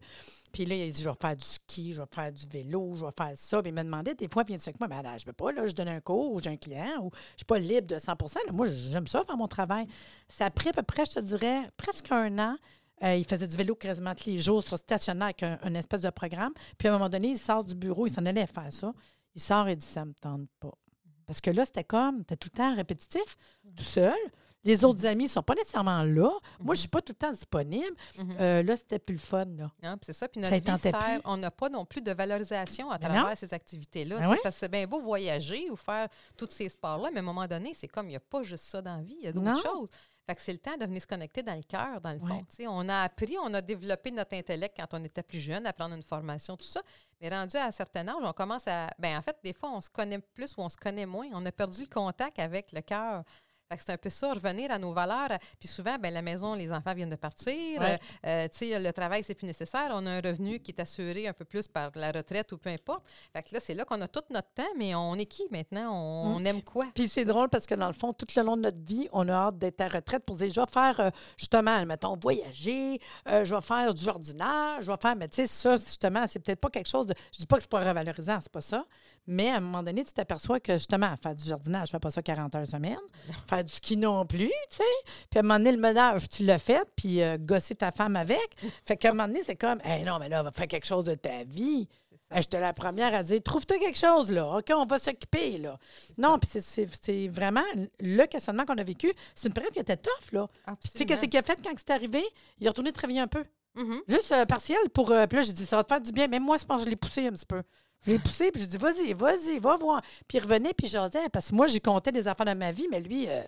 Puis 0.51 0.65
là, 0.65 0.75
il 0.75 0.91
dit, 0.91 1.01
je 1.01 1.07
vais 1.07 1.15
faire 1.21 1.37
du 1.37 1.45
ski, 1.45 1.93
je 1.93 2.01
vais 2.01 2.07
faire 2.13 2.29
du 2.29 2.45
vélo, 2.47 2.95
je 2.97 3.05
vais 3.05 3.11
faire 3.17 3.31
ça. 3.35 3.61
Puis 3.61 3.71
il 3.71 3.73
me 3.75 3.83
demandait, 3.83 4.15
des 4.15 4.27
fois, 4.27 4.43
il 4.45 4.47
vient 4.53 4.57
avec 4.61 4.79
moi, 4.81 4.89
mais 4.89 5.01
là, 5.01 5.17
je 5.17 5.23
peux 5.23 5.31
pas, 5.31 5.65
je 5.65 5.71
donne 5.71 5.87
un 5.87 6.01
cours 6.01 6.33
ou 6.33 6.41
j'ai 6.41 6.49
un 6.49 6.57
client 6.57 6.99
ou 7.03 7.09
je 7.13 7.37
suis 7.37 7.45
pas 7.45 7.57
libre 7.57 7.87
de 7.87 7.97
100 7.97 8.11
là. 8.45 8.51
Moi, 8.51 8.67
j'aime 8.67 9.07
ça, 9.07 9.23
faire 9.23 9.37
mon 9.37 9.47
travail. 9.47 9.87
Ça 10.27 10.47
a 10.47 10.51
pris 10.51 10.67
à 10.69 10.73
peu 10.73 10.83
près, 10.83 11.05
je 11.05 11.11
te 11.13 11.19
dirais, 11.21 11.61
presque 11.77 12.11
un 12.11 12.37
an. 12.37 12.57
Euh, 13.03 13.15
il 13.15 13.25
faisait 13.25 13.47
du 13.47 13.55
vélo 13.57 13.75
quasiment 13.75 14.13
tous 14.15 14.27
les 14.27 14.39
jours 14.39 14.61
sur 14.63 14.77
stationnaire 14.77 15.25
avec 15.25 15.43
un, 15.43 15.57
un 15.63 15.73
espèce 15.75 16.01
de 16.01 16.09
programme. 16.09 16.53
Puis 16.77 16.87
à 16.87 16.91
un 16.91 16.97
moment 16.97 17.09
donné, 17.09 17.29
il 17.29 17.37
sort 17.37 17.63
du 17.63 17.73
bureau, 17.75 18.05
il 18.07 18.13
s'en 18.13 18.25
allait 18.25 18.45
faire 18.47 18.71
ça. 18.71 18.93
Il 19.35 19.41
sort 19.41 19.67
et 19.67 19.75
dit 19.75 19.85
Ça 19.85 20.05
me 20.05 20.13
tente 20.13 20.47
pas. 20.59 20.73
Parce 21.25 21.39
que 21.41 21.49
là, 21.51 21.65
c'était 21.65 21.83
comme, 21.85 22.25
t'es 22.25 22.35
tout 22.35 22.49
le 22.51 22.57
temps 22.57 22.75
répétitif, 22.75 23.37
tout 23.75 23.83
seul. 23.83 24.13
Les 24.63 24.85
autres 24.85 25.03
amis 25.07 25.23
ne 25.23 25.29
sont 25.29 25.41
pas 25.41 25.55
nécessairement 25.55 26.03
là. 26.03 26.29
Moi, 26.59 26.75
je 26.75 26.79
ne 26.79 26.81
suis 26.81 26.87
pas 26.89 27.01
tout 27.01 27.13
le 27.13 27.15
temps 27.17 27.31
disponible. 27.31 27.95
Mhm. 28.19 28.35
Euh, 28.39 28.61
là, 28.61 28.75
c'était 28.77 28.99
plus 28.99 29.15
le 29.15 29.19
fun. 29.19 29.45
Là. 29.57 29.71
C'est 30.03 30.13
ça. 30.13 30.27
Puis 30.27 30.39
notre 30.39 30.53
vie 30.55 30.77
sert- 30.79 31.19
on 31.25 31.37
n'a 31.37 31.49
pas 31.49 31.67
non 31.69 31.83
plus 31.83 32.01
de 32.03 32.11
valorisation 32.11 32.91
à 32.91 32.99
travers 32.99 33.23
non. 33.29 33.35
ces 33.35 33.51
activités-là. 33.55 34.19
Ben 34.19 34.29
oui. 34.29 34.37
Parce 34.43 34.55
que 34.55 34.59
c'est 34.59 34.71
bien 34.71 34.85
beau 34.85 34.99
voyager 34.99 35.67
ou 35.71 35.75
faire 35.75 36.07
tous 36.37 36.49
ces 36.51 36.69
sports-là, 36.69 37.09
mais 37.11 37.17
à 37.17 37.23
un 37.23 37.25
moment 37.25 37.47
donné, 37.47 37.73
c'est 37.73 37.87
comme 37.87 38.05
il 38.05 38.09
n'y 38.11 38.15
a 38.17 38.19
pas 38.19 38.43
juste 38.43 38.65
ça 38.65 38.83
dans 38.83 38.97
la 38.97 39.01
vie, 39.01 39.15
il 39.19 39.25
y 39.25 39.27
a 39.29 39.33
Non. 39.33 39.41
d'autres 39.41 39.63
choses. 39.63 39.89
Que 40.35 40.41
c'est 40.41 40.53
le 40.53 40.59
temps 40.59 40.77
de 40.77 40.85
venir 40.85 41.01
se 41.01 41.07
connecter 41.07 41.43
dans 41.43 41.55
le 41.55 41.63
cœur, 41.63 41.99
dans 42.01 42.11
le 42.11 42.19
fond. 42.19 42.41
Ouais. 42.59 42.67
On 42.67 42.87
a 42.89 43.03
appris, 43.03 43.35
on 43.43 43.53
a 43.53 43.61
développé 43.61 44.11
notre 44.11 44.35
intellect 44.35 44.77
quand 44.77 44.97
on 44.97 45.03
était 45.03 45.23
plus 45.23 45.39
jeune, 45.39 45.65
à 45.65 45.73
prendre 45.73 45.95
une 45.95 46.03
formation, 46.03 46.55
tout 46.55 46.65
ça. 46.65 46.81
Mais 47.19 47.29
rendu 47.29 47.57
à 47.57 47.65
un 47.65 47.71
certain 47.71 48.07
âge, 48.07 48.15
on 48.21 48.33
commence 48.33 48.67
à. 48.67 48.87
Ben 48.97 49.17
en 49.17 49.21
fait, 49.21 49.37
des 49.43 49.53
fois, 49.53 49.71
on 49.71 49.81
se 49.81 49.89
connaît 49.89 50.19
plus 50.19 50.55
ou 50.57 50.61
on 50.61 50.69
se 50.69 50.77
connaît 50.77 51.05
moins. 51.05 51.27
On 51.33 51.45
a 51.45 51.51
perdu 51.51 51.81
le 51.81 51.87
contact 51.87 52.39
avec 52.39 52.71
le 52.71 52.81
cœur. 52.81 53.23
C'est 53.79 53.91
un 53.91 53.97
peu 53.97 54.09
ça, 54.09 54.33
revenir 54.33 54.71
à 54.71 54.77
nos 54.77 54.93
valeurs. 54.93 55.37
Puis 55.59 55.67
souvent, 55.67 55.97
ben, 55.97 56.13
la 56.13 56.21
maison, 56.21 56.53
les 56.53 56.71
enfants 56.71 56.93
viennent 56.93 57.09
de 57.09 57.15
partir. 57.15 57.79
Ouais. 57.79 57.99
Euh, 58.25 58.47
tu 58.47 58.69
sais, 58.69 58.79
le 58.79 58.91
travail, 58.91 59.23
c'est 59.23 59.35
plus 59.35 59.47
nécessaire. 59.47 59.91
On 59.93 60.05
a 60.05 60.11
un 60.11 60.21
revenu 60.21 60.59
qui 60.59 60.71
est 60.71 60.81
assuré 60.81 61.27
un 61.27 61.33
peu 61.33 61.45
plus 61.45 61.67
par 61.67 61.91
la 61.95 62.11
retraite 62.11 62.51
ou 62.51 62.57
peu 62.57 62.69
importe. 62.69 63.05
Fait 63.33 63.43
que 63.43 63.53
là, 63.53 63.59
c'est 63.61 63.73
là 63.73 63.85
qu'on 63.85 64.01
a 64.01 64.07
tout 64.07 64.21
notre 64.29 64.51
temps, 64.53 64.71
mais 64.77 64.95
on 64.95 65.15
est 65.15 65.25
qui 65.25 65.43
maintenant? 65.51 65.93
On, 65.93 66.35
on 66.35 66.45
aime 66.45 66.61
quoi? 66.61 66.85
Puis 66.93 67.07
c'est 67.07 67.25
drôle 67.25 67.49
parce 67.49 67.65
que 67.65 67.75
dans 67.75 67.87
le 67.87 67.93
fond, 67.93 68.13
tout 68.13 68.27
le 68.35 68.43
long 68.43 68.57
de 68.57 68.61
notre 68.61 68.83
vie, 68.83 69.07
on 69.13 69.27
a 69.27 69.33
hâte 69.33 69.57
d'être 69.57 69.81
à 69.81 69.87
retraite 69.87 70.23
pour 70.25 70.37
vais 70.59 70.71
faire 70.71 70.99
euh, 70.99 71.09
justement, 71.37 71.85
mettons, 71.85 72.15
voyager, 72.15 72.99
euh, 73.29 73.45
je 73.45 73.53
vais 73.53 73.61
faire 73.61 73.93
du 73.93 74.03
jardinage, 74.03 74.85
je 74.85 74.91
vais 74.91 74.97
faire. 75.01 75.15
Mais 75.15 75.27
tu 75.27 75.35
sais, 75.37 75.45
ça, 75.45 75.75
justement, 75.75 76.25
c'est 76.27 76.39
peut-être 76.39 76.59
pas 76.59 76.69
quelque 76.69 76.89
chose 76.89 77.05
de. 77.05 77.13
Je 77.33 77.39
dis 77.39 77.45
pas 77.45 77.57
que 77.57 77.63
c'est 77.63 77.71
pas 77.71 77.83
revalorisant, 77.87 78.39
c'est 78.41 78.51
pas 78.51 78.61
ça. 78.61 78.85
Mais 79.27 79.49
à 79.49 79.57
un 79.57 79.59
moment 79.59 79.83
donné, 79.83 80.03
tu 80.03 80.13
t'aperçois 80.13 80.59
que 80.59 80.73
justement, 80.73 81.15
faire 81.21 81.35
du 81.35 81.45
jardinage, 81.45 81.87
je 81.87 81.91
fais 81.91 81.99
pas 81.99 82.11
ça 82.11 82.21
40 82.21 82.55
heures 82.55 82.67
semaine. 82.67 82.97
faire 83.47 83.60
du 83.63 83.73
ski 83.73 83.97
non 83.97 84.25
plus, 84.25 84.47
tu 84.69 84.77
sais. 84.77 84.83
Puis 85.29 85.37
à 85.37 85.39
un 85.39 85.43
moment 85.43 85.57
donné, 85.59 85.71
le 85.71 85.77
ménage, 85.77 86.29
tu 86.29 86.43
l'as 86.45 86.59
fait, 86.59 86.87
puis 86.95 87.21
euh, 87.21 87.37
gosser 87.39 87.75
ta 87.75 87.91
femme 87.91 88.15
avec. 88.15 88.55
Fait 88.85 88.97
qu'à 88.97 89.09
un 89.09 89.11
moment 89.13 89.27
donné, 89.27 89.41
c'est 89.45 89.55
comme, 89.55 89.79
hey, 89.83 90.03
non, 90.03 90.17
mais 90.19 90.29
là, 90.29 90.41
on 90.41 90.43
va 90.43 90.51
faire 90.51 90.67
quelque 90.67 90.85
chose 90.87 91.05
de 91.05 91.15
ta 91.15 91.43
vie. 91.43 91.87
Hey, 92.33 92.41
J'étais 92.43 92.61
la 92.61 92.71
première 92.73 93.13
à 93.13 93.23
dire 93.23 93.41
Trouve-toi 93.43 93.77
quelque 93.77 93.97
chose, 93.97 94.31
là. 94.31 94.47
OK, 94.57 94.71
on 94.73 94.85
va 94.85 94.99
s'occuper, 94.99 95.57
là. 95.57 95.77
Non, 96.17 96.39
puis 96.39 96.49
c'est- 96.61 97.27
vraiment 97.27 97.63
le 97.99 98.25
questionnement 98.25 98.63
qu'on 98.65 98.77
a 98.77 98.83
vécu. 98.83 99.11
C'est 99.35 99.47
une 99.49 99.53
période 99.53 99.73
qui 99.73 99.79
était 99.79 99.97
tough, 99.97 100.31
là. 100.31 100.47
Puis 100.81 100.91
tu 100.91 100.97
sais, 100.99 101.05
qu'est-ce 101.05 101.25
qu'il 101.25 101.37
a 101.39 101.43
fait 101.43 101.59
quand 101.61 101.71
c'est 101.77 101.89
arrivé? 101.89 102.23
Il 102.59 102.65
est 102.65 102.69
retourné 102.69 102.91
travailler 102.93 103.19
un 103.19 103.27
peu. 103.27 103.43
Mhm. 103.75 104.01
Juste 104.07 104.31
euh, 104.31 104.45
partiel 104.45 104.77
pour. 104.93 105.11
euh, 105.11 105.27
puis 105.27 105.37
là, 105.37 105.43
j'ai 105.43 105.53
dit 105.53 105.65
Ça 105.65 105.75
va 105.77 105.83
te 105.83 105.89
faire 105.89 106.01
du 106.01 106.11
bien. 106.13 106.27
Même 106.27 106.43
moi, 106.43 106.57
je 106.57 106.63
pense 106.65 106.79
que 106.79 106.85
je 106.85 106.89
l'ai 106.89 106.95
poussé 106.95 107.27
un 107.27 107.31
petit 107.31 107.45
peu. 107.45 107.61
Je 108.05 108.11
l'ai 108.11 108.19
poussé, 108.19 108.51
puis 108.51 108.61
j'ai 108.61 108.67
dit 108.67 108.77
Vas-y, 108.77 109.13
vas-y, 109.13 109.59
va 109.59 109.77
voir. 109.77 110.01
Puis 110.27 110.37
il 110.39 110.41
revenait, 110.43 110.73
puis 110.73 110.87
j'osais. 110.87 111.29
Parce 111.31 111.49
que 111.51 111.55
moi, 111.55 111.67
j'ai 111.67 111.79
compté 111.79 112.11
des 112.11 112.27
affaires 112.27 112.45
de 112.45 112.53
ma 112.53 112.71
vie, 112.71 112.87
mais 112.91 112.99
lui. 113.01 113.27
euh, 113.29 113.43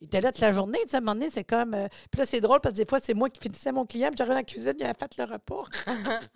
il 0.00 0.06
était 0.06 0.20
là 0.22 0.32
toute 0.32 0.40
la 0.40 0.52
journée, 0.52 0.78
tu 0.84 0.90
sais, 0.90 0.96
à 0.96 0.98
un 0.98 1.00
moment 1.02 1.14
donné, 1.14 1.30
c'est 1.30 1.44
comme... 1.44 1.74
euh, 1.74 1.86
puis 2.10 2.20
là, 2.20 2.26
c'est 2.26 2.40
drôle 2.40 2.60
parce 2.60 2.74
que 2.74 2.80
des 2.82 2.86
fois, 2.88 3.00
c'est 3.02 3.14
moi 3.14 3.30
qui 3.30 3.40
finissais 3.40 3.70
mon 3.72 3.86
client, 3.86 4.08
puis 4.08 4.16
j'arrive 4.18 4.30
dans 4.32 4.36
la 4.36 4.44
cuisine, 4.44 4.74
il 4.78 4.84
a 4.86 4.94
fait 4.94 5.16
le 5.18 5.24
repas. 5.24 5.64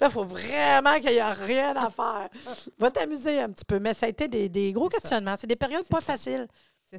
là, 0.00 0.06
il 0.08 0.10
faut 0.10 0.24
vraiment 0.24 0.94
qu'il 1.00 1.10
n'y 1.10 1.16
ait 1.16 1.32
rien 1.32 1.74
à 1.76 1.90
faire. 1.90 2.28
Va 2.78 2.90
t'amuser 2.90 3.40
un 3.40 3.50
petit 3.50 3.64
peu. 3.64 3.78
Mais 3.78 3.94
ça 3.94 4.06
a 4.06 4.08
été 4.08 4.28
des, 4.28 4.48
des 4.48 4.72
gros 4.72 4.88
questionnements. 4.88 5.36
C'est 5.38 5.46
des 5.46 5.56
périodes 5.56 5.86
pas 5.88 6.00
faciles. 6.00 6.46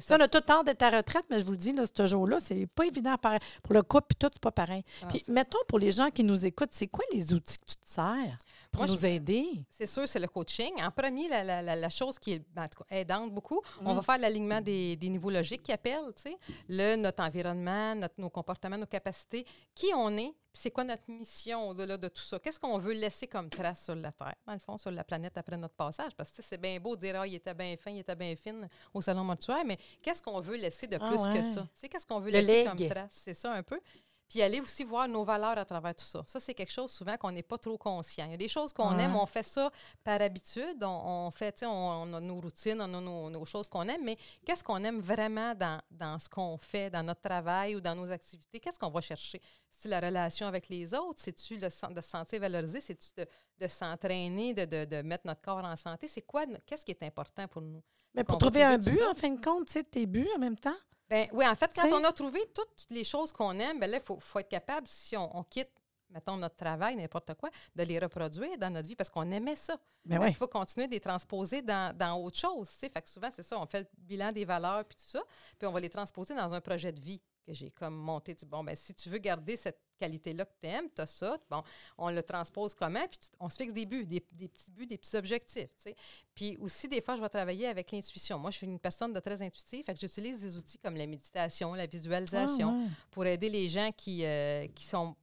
ça. 0.00 0.16
on 0.16 0.20
a 0.20 0.28
tout 0.28 0.38
le 0.38 0.42
temps 0.44 0.62
d'être 0.62 0.82
à 0.82 0.90
retraite, 0.90 1.24
mais 1.30 1.38
je 1.40 1.44
vous 1.44 1.52
le 1.52 1.58
dis, 1.58 1.72
là, 1.72 1.84
ce 1.86 2.06
jour-là, 2.06 2.38
c'est 2.40 2.66
pas 2.66 2.84
évident. 2.86 3.16
pareil. 3.16 3.40
Pour 3.62 3.74
le 3.74 3.82
couple, 3.82 4.06
puis 4.08 4.16
tout, 4.18 4.28
c'est 4.32 4.40
pas 4.42 4.50
pareil. 4.52 4.82
Ah, 5.02 5.06
Puis, 5.08 5.24
mettons, 5.28 5.58
pour 5.68 5.78
les 5.78 5.92
gens 5.92 6.10
qui 6.10 6.22
nous 6.24 6.44
écoutent, 6.44 6.72
c'est 6.72 6.86
quoi 6.88 7.04
les 7.12 7.32
outils 7.32 7.58
que 7.58 7.64
tu 7.66 7.76
te 7.76 7.88
sers 7.88 8.38
pour 8.70 8.82
Moi, 8.82 8.86
je- 8.86 8.92
nous 8.92 9.06
aider? 9.06 9.46
C'est 9.70 9.86
sûr, 9.86 10.06
c'est 10.06 10.18
le 10.18 10.26
coaching. 10.28 10.72
En 10.82 10.90
premier, 10.90 11.28
la, 11.28 11.42
la- 11.44 11.62
la- 11.62 11.76
la 11.76 11.88
chose 11.88 12.18
qui 12.18 12.32
est 12.32 12.42
ben, 12.54 12.68
aidante 12.90 13.32
beaucoup, 13.32 13.60
on 13.84 13.92
Mm. 13.92 13.96
va 13.96 14.02
faire 14.02 14.18
l'alignement 14.18 14.60
des, 14.60 14.96
des 14.96 15.08
niveaux 15.08 15.30
logiques 15.30 15.62
qui 15.62 15.72
appellent, 15.72 16.12
tu 16.16 16.22
sais, 16.30 16.36
le, 16.68 16.96
notre 16.96 17.22
environnement, 17.24 17.94
notre, 17.94 18.14
nos 18.18 18.30
comportements, 18.30 18.76
nos 18.78 18.86
capacités, 18.86 19.46
qui 19.74 19.86
on 19.94 20.16
est, 20.16 20.32
c'est 20.56 20.70
quoi 20.70 20.84
notre 20.84 21.02
mission 21.08 21.68
au-delà 21.68 21.96
de 21.96 22.08
tout 22.08 22.22
ça? 22.22 22.38
Qu'est-ce 22.38 22.58
qu'on 22.58 22.78
veut 22.78 22.92
laisser 22.94 23.26
comme 23.26 23.48
trace 23.50 23.84
sur 23.84 23.94
la 23.94 24.10
Terre, 24.12 24.34
dans 24.46 24.52
le 24.52 24.58
fond, 24.58 24.76
sur 24.78 24.90
la 24.90 25.04
planète 25.04 25.36
après 25.36 25.56
notre 25.56 25.74
passage? 25.74 26.12
Parce 26.16 26.30
que 26.30 26.42
c'est 26.42 26.58
bien 26.60 26.78
beau 26.80 26.96
de 26.96 27.00
dire, 27.02 27.20
ah, 27.20 27.26
il 27.26 27.34
était 27.34 27.54
bien 27.54 27.76
fin, 27.76 27.90
il 27.90 27.98
était 28.00 28.16
bien 28.16 28.34
fine 28.36 28.68
au 28.94 29.00
salon 29.02 29.24
mortuaire, 29.24 29.64
mais 29.64 29.78
qu'est-ce 30.02 30.22
qu'on 30.22 30.40
veut 30.40 30.56
laisser 30.56 30.86
de 30.86 30.96
Ah 31.00 31.08
plus 31.08 31.18
que 31.18 31.42
ça? 31.54 31.62
Tu 31.74 31.80
sais, 31.80 31.88
qu'est-ce 31.88 32.06
qu'on 32.06 32.20
veut 32.20 32.30
Le 32.30 32.38
laisser 32.40 32.64
leg. 32.64 32.68
comme 32.68 32.88
trace? 32.88 33.10
C'est 33.24 33.34
ça 33.34 33.52
un 33.52 33.62
peu. 33.62 33.78
Puis 34.28 34.42
aller 34.42 34.60
aussi 34.60 34.82
voir 34.82 35.06
nos 35.06 35.22
valeurs 35.24 35.56
à 35.56 35.64
travers 35.64 35.94
tout 35.94 36.04
ça. 36.04 36.24
Ça, 36.26 36.40
c'est 36.40 36.52
quelque 36.52 36.72
chose 36.72 36.90
souvent 36.90 37.16
qu'on 37.16 37.30
n'est 37.30 37.44
pas 37.44 37.58
trop 37.58 37.78
conscient. 37.78 38.24
Il 38.26 38.32
y 38.32 38.34
a 38.34 38.36
des 38.36 38.48
choses 38.48 38.72
qu'on 38.72 38.96
Ouais. 38.96 39.04
aime, 39.04 39.14
on 39.14 39.24
fait 39.26 39.44
ça 39.44 39.70
par 40.02 40.20
habitude, 40.20 40.82
on, 40.82 41.26
on 41.26 41.30
fait, 41.30 41.52
tu 41.52 41.58
sais, 41.60 41.66
on, 41.66 42.02
on 42.02 42.12
a 42.12 42.20
nos 42.20 42.40
routines, 42.40 42.80
on 42.80 42.92
a 42.92 43.00
nos, 43.00 43.30
nos 43.30 43.44
choses 43.44 43.68
qu'on 43.68 43.86
aime, 43.88 44.02
mais 44.04 44.16
qu'est-ce 44.44 44.64
qu'on 44.64 44.82
aime 44.82 44.98
vraiment 45.00 45.54
dans, 45.54 45.80
dans 45.92 46.18
ce 46.18 46.28
qu'on 46.28 46.58
fait, 46.58 46.90
dans 46.90 47.04
notre 47.04 47.20
travail 47.20 47.76
ou 47.76 47.80
dans 47.80 47.94
nos 47.94 48.10
activités? 48.10 48.58
Qu'est-ce 48.58 48.78
qu'on 48.80 48.90
va 48.90 49.00
chercher? 49.00 49.40
C'est-tu 49.70 49.88
la 49.88 50.00
relation 50.00 50.46
avec 50.48 50.68
les 50.70 50.92
autres? 50.92 51.20
C'est-tu 51.22 51.58
de 51.58 51.68
se 51.68 52.00
sentir 52.00 52.40
valorisé? 52.40 52.80
C'est-tu 52.80 53.10
de, 53.16 53.26
de 53.60 53.66
s'entraîner, 53.68 54.54
de, 54.54 54.64
de, 54.64 54.84
de 54.86 55.02
mettre 55.02 55.26
notre 55.26 55.42
corps 55.42 55.64
en 55.64 55.76
santé? 55.76 56.08
C'est 56.08 56.22
quoi, 56.22 56.44
qu'est-ce 56.66 56.84
qui 56.84 56.90
est 56.90 57.02
important 57.04 57.46
pour 57.46 57.62
nous? 57.62 57.82
Mais 58.14 58.24
pour 58.24 58.38
trouver 58.38 58.64
un 58.64 58.78
trouver 58.78 58.96
tout 58.96 58.98
but, 59.04 59.06
en 59.06 59.14
fin 59.14 59.30
de 59.30 59.44
compte, 59.44 59.66
tu 59.66 59.74
sais, 59.74 59.84
tes 59.84 60.06
buts 60.06 60.28
en 60.34 60.38
même 60.38 60.56
temps? 60.58 60.74
Ben, 61.08 61.28
oui, 61.32 61.46
en 61.46 61.54
fait, 61.54 61.70
quand 61.74 61.88
on 61.92 62.04
a 62.04 62.12
trouvé 62.12 62.40
toutes 62.54 62.86
les 62.90 63.04
choses 63.04 63.32
qu'on 63.32 63.58
aime, 63.60 63.78
ben 63.78 63.90
là, 63.90 63.98
il 63.98 64.02
faut, 64.02 64.18
faut 64.18 64.38
être 64.40 64.48
capable, 64.48 64.86
si 64.88 65.16
on, 65.16 65.36
on 65.36 65.44
quitte, 65.44 65.70
mettons, 66.10 66.36
notre 66.36 66.56
travail, 66.56 66.96
n'importe 66.96 67.34
quoi, 67.34 67.50
de 67.74 67.82
les 67.84 67.98
reproduire 67.98 68.58
dans 68.58 68.70
notre 68.70 68.88
vie 68.88 68.96
parce 68.96 69.10
qu'on 69.10 69.30
aimait 69.30 69.56
ça. 69.56 69.78
Mais 70.04 70.16
Fait 70.16 70.22
oui. 70.22 70.28
Il 70.30 70.34
faut 70.34 70.48
continuer 70.48 70.86
de 70.88 70.92
les 70.92 71.00
transposer 71.00 71.62
dans, 71.62 71.96
dans 71.96 72.20
autre 72.20 72.38
chose. 72.38 72.68
Fait 72.70 72.90
que 72.90 73.08
souvent, 73.08 73.30
c'est 73.34 73.44
ça, 73.44 73.58
on 73.60 73.66
fait 73.66 73.80
le 73.80 73.86
bilan 73.98 74.32
des 74.32 74.44
valeurs 74.44 74.84
puis 74.84 74.96
tout 74.96 75.08
ça, 75.08 75.22
puis 75.58 75.66
on 75.68 75.72
va 75.72 75.80
les 75.80 75.90
transposer 75.90 76.34
dans 76.34 76.52
un 76.52 76.60
projet 76.60 76.90
de 76.92 77.00
vie 77.00 77.20
que 77.46 77.52
j'ai 77.52 77.70
comme 77.70 77.94
monté. 77.96 78.34
Tu 78.34 78.44
bon, 78.46 78.64
ben, 78.64 78.74
si 78.76 78.92
tu 78.94 79.08
veux 79.08 79.18
garder 79.18 79.56
cette 79.56 79.80
qualité-là 79.98 80.44
que 80.44 80.52
tu 80.60 80.68
aimes, 80.68 80.88
tu 80.94 81.00
as 81.00 81.06
ça, 81.06 81.38
bon, 81.48 81.62
on 81.96 82.10
le 82.10 82.22
transpose 82.22 82.74
comment, 82.74 83.06
puis 83.08 83.18
on 83.40 83.48
se 83.48 83.56
fixe 83.56 83.72
des 83.72 83.86
buts, 83.86 84.04
des, 84.04 84.22
des 84.32 84.48
petits 84.48 84.70
buts, 84.70 84.86
des 84.86 84.98
petits 84.98 85.16
objectifs. 85.16 85.70
tu 85.78 85.84
sais. 85.90 85.96
Puis 86.34 86.56
aussi, 86.58 86.88
des 86.88 87.00
fois, 87.00 87.16
je 87.16 87.22
vais 87.22 87.28
travailler 87.30 87.66
avec 87.68 87.90
l'intuition. 87.92 88.38
Moi, 88.38 88.50
je 88.50 88.58
suis 88.58 88.66
une 88.66 88.78
personne 88.78 89.12
de 89.14 89.20
très 89.20 89.40
intuitive, 89.40 89.84
fait 89.84 89.94
que 89.94 90.00
j'utilise 90.00 90.42
des 90.42 90.56
outils 90.58 90.78
comme 90.78 90.96
la 90.96 91.06
méditation, 91.06 91.72
la 91.72 91.86
visualisation, 91.86 92.68
Ah, 92.70 92.84
ouais. 92.84 92.90
pour 93.10 93.24
aider 93.24 93.48
les 93.48 93.68
gens 93.68 93.90
qui, 93.96 94.24
euh, 94.24 94.66
qui 94.74 94.84
sont 94.84 95.16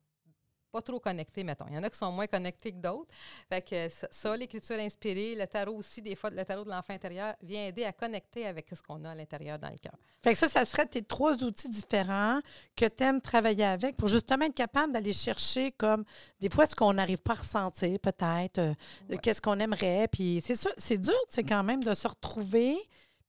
pas 0.73 0.81
trop 0.81 0.99
connectés, 0.99 1.43
mettons. 1.43 1.65
Il 1.69 1.75
y 1.75 1.77
en 1.77 1.83
a 1.83 1.89
qui 1.89 1.97
sont 1.99 2.11
moins 2.11 2.25
connectés 2.25 2.71
que 2.71 2.77
d'autres. 2.77 3.13
Fait 3.47 3.61
que 3.61 3.87
ça, 4.09 4.35
l'écriture 4.35 4.77
inspirée, 4.79 5.35
le 5.35 5.45
tarot 5.45 5.77
aussi, 5.77 6.01
des 6.01 6.15
fois, 6.15 6.31
le 6.31 6.43
tarot 6.43 6.63
de 6.65 6.69
l'enfant 6.71 6.93
intérieur 6.93 7.35
vient 7.43 7.67
aider 7.67 7.85
à 7.85 7.91
connecter 7.93 8.47
avec 8.47 8.65
ce 8.73 8.81
qu'on 8.81 9.05
a 9.05 9.11
à 9.11 9.15
l'intérieur 9.15 9.59
dans 9.59 9.69
le 9.69 9.77
cœur. 9.77 9.93
Fait 10.23 10.33
que 10.33 10.39
ça, 10.39 10.47
ça 10.47 10.65
serait 10.65 10.87
tes 10.87 11.03
trois 11.03 11.35
outils 11.43 11.69
différents 11.69 12.39
que 12.75 12.85
tu 12.87 13.03
aimes 13.03 13.21
travailler 13.21 13.65
avec 13.65 13.95
pour 13.97 14.07
justement 14.07 14.45
être 14.45 14.55
capable 14.55 14.91
d'aller 14.93 15.13
chercher 15.13 15.71
comme 15.73 16.03
des 16.39 16.49
fois 16.49 16.65
ce 16.65 16.73
qu'on 16.75 16.93
n'arrive 16.93 17.19
pas 17.21 17.33
à 17.33 17.35
ressentir, 17.37 17.99
peut-être, 17.99 18.57
euh, 18.57 18.73
Ouais. 19.09 19.17
qu'est-ce 19.19 19.41
qu'on 19.41 19.59
aimerait. 19.59 20.07
Puis 20.11 20.41
c'est 20.43 20.55
ça, 20.55 20.71
c'est 20.77 20.97
dur, 20.97 21.13
c'est 21.29 21.43
quand 21.43 21.63
même 21.63 21.83
de 21.83 21.93
se 21.93 22.07
retrouver 22.07 22.77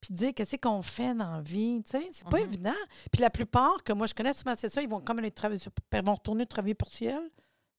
puis 0.04 0.14
dire 0.14 0.32
qu'est-ce 0.34 0.56
qu'on 0.56 0.82
fait 0.82 1.14
dans 1.14 1.32
la 1.32 1.40
vie, 1.40 1.82
tu 1.84 1.92
sais, 1.98 2.08
c'est 2.12 2.28
pas 2.28 2.38
Mhm. 2.40 2.44
évident. 2.44 2.74
Puis 3.12 3.20
la 3.22 3.30
plupart 3.30 3.82
que 3.84 3.92
moi 3.92 4.06
je 4.06 4.14
connais 4.14 4.32
souvent 4.32 4.54
c'est 4.56 4.68
ça, 4.68 4.82
ils 4.82 4.88
vont 4.88 5.00
comme 5.00 5.18
aller 5.18 5.30
travailler, 5.30 5.60
vont 6.04 6.14
retourner 6.14 6.46
travailler 6.46 6.74
pour 6.74 6.90
ciel 6.92 7.22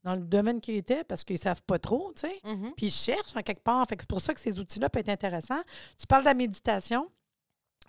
dans 0.04 0.16
le 0.16 0.22
domaine 0.22 0.62
qu'ils 0.62 0.76
étaient 0.76 1.04
parce 1.04 1.24
qu'ils 1.24 1.40
savent 1.40 1.62
pas 1.64 1.80
trop, 1.80 2.12
tu 2.14 2.22
sais. 2.22 2.40
Mhm. 2.44 2.74
Puis 2.78 2.88
ils 2.88 2.92
cherchent 2.92 3.36
en 3.36 3.42
quelque 3.42 3.64
part. 3.64 3.86
Fait 3.88 3.96
que 3.96 4.04
c'est 4.04 4.10
pour 4.10 4.22
ça 4.22 4.34
que 4.34 4.40
ces 4.40 4.60
outils-là 4.60 4.90
peuvent 4.90 5.02
être 5.02 5.10
intéressants. 5.10 5.62
Tu 5.98 6.06
parles 6.08 6.24
de 6.24 6.28
la 6.30 6.34
méditation. 6.34 7.10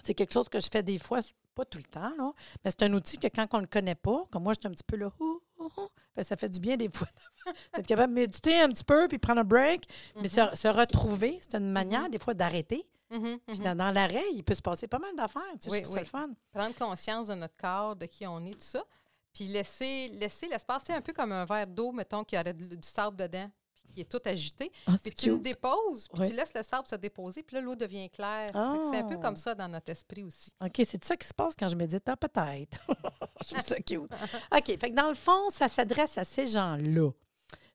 C'est 0.02 0.14
quelque 0.14 0.32
chose 0.32 0.48
que 0.48 0.60
je 0.60 0.68
fais 0.70 0.82
des 0.82 0.98
fois, 0.98 1.20
pas 1.54 1.64
tout 1.64 1.78
le 1.78 1.84
temps, 1.84 2.12
là, 2.18 2.32
mais 2.64 2.70
c'est 2.70 2.82
un 2.82 2.92
outil 2.92 3.16
que 3.18 3.28
quand 3.28 3.46
on 3.54 3.56
ne 3.58 3.62
le 3.62 3.66
connaît 3.68 3.94
pas, 3.94 4.26
comme 4.30 4.42
moi, 4.42 4.52
je 4.52 4.60
suis 4.60 4.68
un 4.68 4.72
petit 4.72 4.84
peu 4.86 4.96
là, 4.96 5.10
ouh, 5.20 5.40
ouh, 5.58 5.64
ouh, 5.64 5.88
ben, 6.14 6.22
ça 6.22 6.36
fait 6.36 6.50
du 6.50 6.60
bien 6.60 6.76
des 6.76 6.90
fois 6.92 7.08
d'être 7.74 7.86
capable 7.86 8.14
de 8.14 8.20
méditer 8.20 8.60
un 8.60 8.68
petit 8.68 8.84
peu 8.84 9.08
puis 9.08 9.16
prendre 9.18 9.40
un 9.40 9.44
break. 9.44 9.84
Mais 10.20 10.28
se, 10.28 10.40
se 10.54 10.68
retrouver, 10.68 11.38
c'est 11.40 11.56
une 11.56 11.70
manière 11.72 12.10
des 12.10 12.18
fois 12.18 12.34
d'arrêter. 12.34 12.86
Puis 13.08 13.18
mhm. 13.18 13.38
dans, 13.64 13.76
dans 13.76 13.90
l'arrêt, 13.90 14.24
il 14.32 14.42
peut 14.42 14.54
se 14.54 14.62
passer 14.62 14.86
pas 14.88 14.98
mal 14.98 15.14
d'affaires. 15.16 15.42
Tu 15.60 15.70
sais, 15.70 15.86
Oui, 15.86 15.98
le 15.98 16.04
fun. 16.04 16.30
Prendre 16.52 16.74
conscience 16.74 17.28
de 17.28 17.34
notre 17.34 17.56
corps, 17.56 17.94
de 17.96 18.06
qui 18.06 18.26
on 18.26 18.44
est, 18.44 18.52
tout 18.54 18.60
ça. 18.60 18.84
Puis 19.32 19.46
laisser, 19.48 20.08
laisser 20.08 20.48
l'espace, 20.48 20.82
c'est 20.86 20.94
un 20.94 21.00
peu 21.02 21.12
comme 21.12 21.30
un 21.32 21.44
verre 21.44 21.66
d'eau, 21.66 21.92
mettons, 21.92 22.24
qui 22.24 22.38
aurait 22.38 22.54
du 22.54 22.76
sable 22.80 23.16
dedans, 23.16 23.50
puis 23.74 23.84
qui 23.94 24.00
est 24.00 24.10
tout 24.10 24.20
agité. 24.24 24.72
Ah, 24.86 24.92
Puis 25.02 25.12
tu 25.14 25.30
le 25.30 25.38
déposes, 25.38 26.08
puis 26.08 26.22
Oui. 26.22 26.30
tu 26.30 26.34
laisses 26.34 26.54
le 26.54 26.62
sable 26.62 26.88
se 26.88 26.96
déposer, 26.96 27.42
puis 27.42 27.54
là, 27.56 27.60
l'eau 27.62 27.76
devient 27.76 28.08
claire. 28.08 28.48
C'est 28.90 28.98
un 28.98 29.04
peu 29.04 29.16
Oh. 29.16 29.20
comme 29.20 29.36
ça 29.36 29.54
dans 29.54 29.68
notre 29.68 29.90
esprit 29.92 30.22
aussi. 30.24 30.52
OK, 30.64 30.82
c'est 30.86 31.04
ça 31.04 31.16
qui 31.16 31.28
se 31.28 31.34
passe 31.34 31.54
quand 31.56 31.68
je 31.68 31.76
médite? 31.76 32.08
Ah, 32.08 32.16
peut-être. 32.16 32.78
je 33.44 33.52
trouve 33.54 33.60
ça 33.66 33.76
cute. 33.76 34.00
OK, 34.56 34.66
fait 34.66 34.90
que 34.90 34.94
dans 34.96 35.08
le 35.08 35.14
fond, 35.14 35.50
ça 35.50 35.68
s'adresse 35.68 36.16
à 36.16 36.24
ces 36.24 36.46
gens-là. 36.46 37.10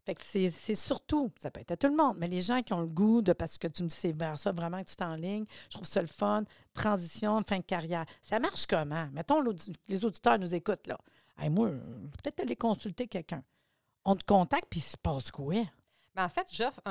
Fait 0.03 0.15
que 0.15 0.22
c'est 0.24 0.75
surtout, 0.75 1.31
ça 1.39 1.51
peut 1.51 1.60
être 1.62 1.72
à 1.72 1.77
tout 1.77 1.88
le 1.88 1.96
monde, 1.96 2.15
mais 2.17 2.27
les 2.27 2.41
gens 2.41 2.63
qui 2.63 2.74
ont 2.74 2.79
le 2.81 2.88
goût 2.88 3.22
de, 3.22 3.34
parce 3.34 3.60
que 3.60 3.67
tu 3.67 3.84
me 3.84 3.88
dis 3.88 3.96
c'est 3.96 4.12
vers 4.17 4.38
ça 4.39 4.51
vraiment 4.51 4.81
que 4.84 4.89
tu 4.89 4.96
t'enlignes, 4.96 5.46
je 5.70 5.75
trouve 5.75 5.86
ça 5.88 6.01
le 6.01 6.08
fun, 6.08 6.43
transition, 6.74 7.39
fin 7.48 7.58
de 7.58 7.63
carrière. 7.63 8.05
Ça 8.24 8.39
marche 8.39 8.65
comment? 8.65 9.08
Mettons, 9.13 9.43
les 9.88 10.03
auditeurs 10.05 10.39
nous 10.39 10.55
écoutent, 10.55 10.88
là. 10.88 10.98
Hey, 11.38 11.50
moi, 11.50 11.70
peut-être 11.70 12.39
aller 12.39 12.55
consulter 12.55 13.08
quelqu'un. 13.08 13.43
On 14.03 14.15
te 14.15 14.24
contacte, 14.25 14.65
puis 14.70 14.79
il 14.79 14.84
se 14.84 14.98
passe 14.98 15.29
quoi? 15.29 15.53
Ben, 16.15 16.25
en 16.25 16.29
fait, 16.29 16.48
j'offre 16.51 16.81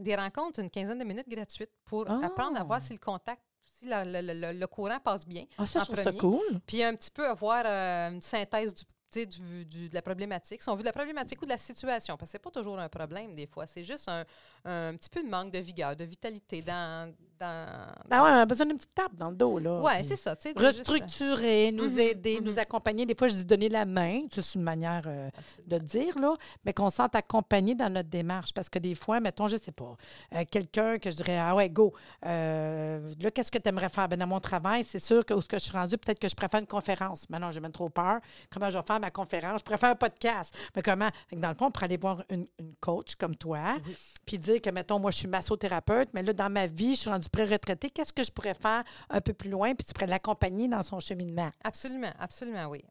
des 0.00 0.14
rencontres 0.16 0.60
une 0.60 0.70
quinzaine 0.70 0.98
de 0.98 1.04
minutes 1.04 1.28
gratuites 1.28 1.72
pour 1.84 2.04
Ah. 2.08 2.20
apprendre 2.22 2.58
à 2.60 2.62
voir 2.64 2.80
si 2.80 2.92
le 2.92 2.98
contact, 3.00 3.42
si 3.64 3.84
le, 3.86 4.04
le- 4.04 4.32
le- 4.52 4.58
le 4.58 4.66
courant 4.68 5.00
passe 5.00 5.26
bien. 5.26 5.44
Ah, 5.58 5.66
ça, 5.66 5.80
En 5.80 5.82
je 5.82 5.86
trouve 5.92 6.02
ça 6.04 6.12
cool. 6.12 6.60
Puis 6.66 6.82
un 6.84 6.94
petit 6.94 7.10
peu 7.10 7.26
avoir 7.28 7.64
euh, 7.66 8.10
une 8.12 8.22
synthèse 8.22 8.74
du, 8.74 8.84
du- 9.12 9.88
de 9.88 9.94
la 9.94 10.02
problématique. 10.02 10.62
Si 10.62 10.68
on 10.68 10.74
veut 10.74 10.82
de 10.82 10.86
la 10.86 10.92
problématique 10.92 11.40
ou 11.42 11.44
de 11.44 11.50
la 11.50 11.58
situation, 11.58 12.16
parce 12.16 12.30
que 12.30 12.32
c'est 12.32 12.38
pas 12.38 12.50
toujours 12.50 12.78
un 12.78 12.88
problème 12.88 13.34
des 13.34 13.46
fois. 13.46 13.66
C'est 13.66 13.84
juste 13.84 14.08
un, 14.08 14.24
un 14.64 14.96
petit 14.96 15.10
peu 15.10 15.22
de 15.22 15.28
manque 15.28 15.50
de 15.52 15.58
vigueur, 15.58 15.96
de 15.96 16.04
vitalité 16.04 16.62
dans... 16.62 17.14
dans, 17.38 17.66
Ah 18.10 18.22
ouais, 18.24 18.30
on 18.30 18.34
a 18.40 18.46
besoin 18.46 18.66
d'une 18.66 18.76
petite 18.76 18.94
tape 18.94 19.14
dans 19.16 19.30
le 19.30 19.36
dos, 19.36 19.58
là. 19.58 19.80
Puis- 19.96 20.04
c'est 20.08 20.16
ça. 20.16 20.34
tu 20.36 20.48
sais, 20.48 20.54
de 20.54 20.60
juste- 20.60 20.78
restructurer, 20.78 21.72
nous 21.72 21.90
Mhm, 21.90 21.98
aider, 21.98 22.38
mhm. 22.40 22.44
nous 22.46 22.58
accompagner. 22.58 23.06
Des 23.06 23.14
fois, 23.14 23.28
je 23.28 23.34
dis 23.34 23.44
donner 23.44 23.68
la 23.68 23.84
main, 23.84 24.22
c'est 24.30 24.54
une 24.54 24.62
manière 24.62 25.02
euh, 25.06 25.30
de 25.66 25.78
dire, 25.78 26.18
là, 26.18 26.34
mais 26.64 26.72
qu'on 26.72 26.90
sente 26.90 27.14
accompagné 27.14 27.74
dans 27.74 27.88
notre 27.92 28.08
démarche. 28.08 28.52
Parce 28.52 28.68
que 28.68 28.78
des 28.78 28.94
fois, 28.94 29.20
mettons, 29.20 29.48
je 29.48 29.56
sais 29.56 29.72
pas, 29.72 29.96
euh, 30.34 30.44
quelqu'un 30.50 30.98
que 30.98 31.10
je 31.10 31.16
dirais, 31.16 31.38
ah 31.38 31.54
ouais, 31.54 31.68
go, 31.70 31.92
euh, 32.26 33.00
là, 33.20 33.30
qu'est-ce 33.30 33.50
que 33.50 33.58
tu 33.58 33.68
aimerais 33.68 33.88
faire? 33.88 34.08
Ben, 34.08 34.18
dans 34.18 34.26
mon 34.26 34.40
travail, 34.40 34.84
c'est 34.84 34.98
sûr 34.98 35.24
que 35.24 35.34
où 35.34 35.40
ce 35.40 35.48
que 35.48 35.58
je 35.58 35.64
suis 35.64 35.72
rendue, 35.72 35.96
peut-être 35.98 36.18
que 36.18 36.28
je 36.28 36.36
préfère 36.36 36.60
une 36.60 36.66
conférence. 36.66 37.28
Maintenant, 37.30 37.50
j'ai 37.50 37.60
même 37.60 37.72
trop 37.72 37.88
peur. 37.88 38.18
Comment 38.50 38.70
je 38.70 38.78
vais 38.78 38.84
faire 38.86 39.00
ma 39.00 39.10
conférence? 39.10 39.60
Je 39.60 39.64
préfère 39.64 39.90
un 39.90 39.94
podcast. 39.94 40.54
Mais 40.76 40.82
comment? 40.82 41.08
Dans 41.32 41.48
le 41.48 41.54
fond, 41.54 41.70
pour 41.70 41.82
aller 41.82 41.96
voir 41.96 42.22
une, 42.30 42.46
une 42.58 42.74
coach 42.80 43.14
comme 43.16 43.36
toi, 43.36 43.76
Oui. 43.86 43.96
puis 44.26 44.38
dire 44.38 44.60
que, 44.60 44.70
mettons, 44.70 44.98
moi, 44.98 45.10
je 45.10 45.18
suis 45.18 45.28
massothérapeute, 45.28 46.08
mais 46.12 46.22
là, 46.22 46.32
dans 46.32 46.50
ma 46.50 46.66
vie, 46.66 46.94
je 46.94 47.00
suis 47.00 47.10
rendue 47.10 47.27
pré-retraitée, 47.28 47.90
qu'est-ce 47.90 48.12
que 48.12 48.24
je 48.24 48.30
pourrais 48.30 48.54
faire 48.54 48.84
un 49.10 49.20
peu 49.20 49.32
plus 49.32 49.50
loin, 49.50 49.74
puis 49.74 49.84
tu 49.86 49.92
pourrais 49.92 50.06
l'accompagner 50.06 50.68
dans 50.68 50.82
son 50.82 51.00
cheminement? 51.00 51.50
Absolument, 51.64 52.12
absolument, 52.18 52.66
oui. 52.66 52.82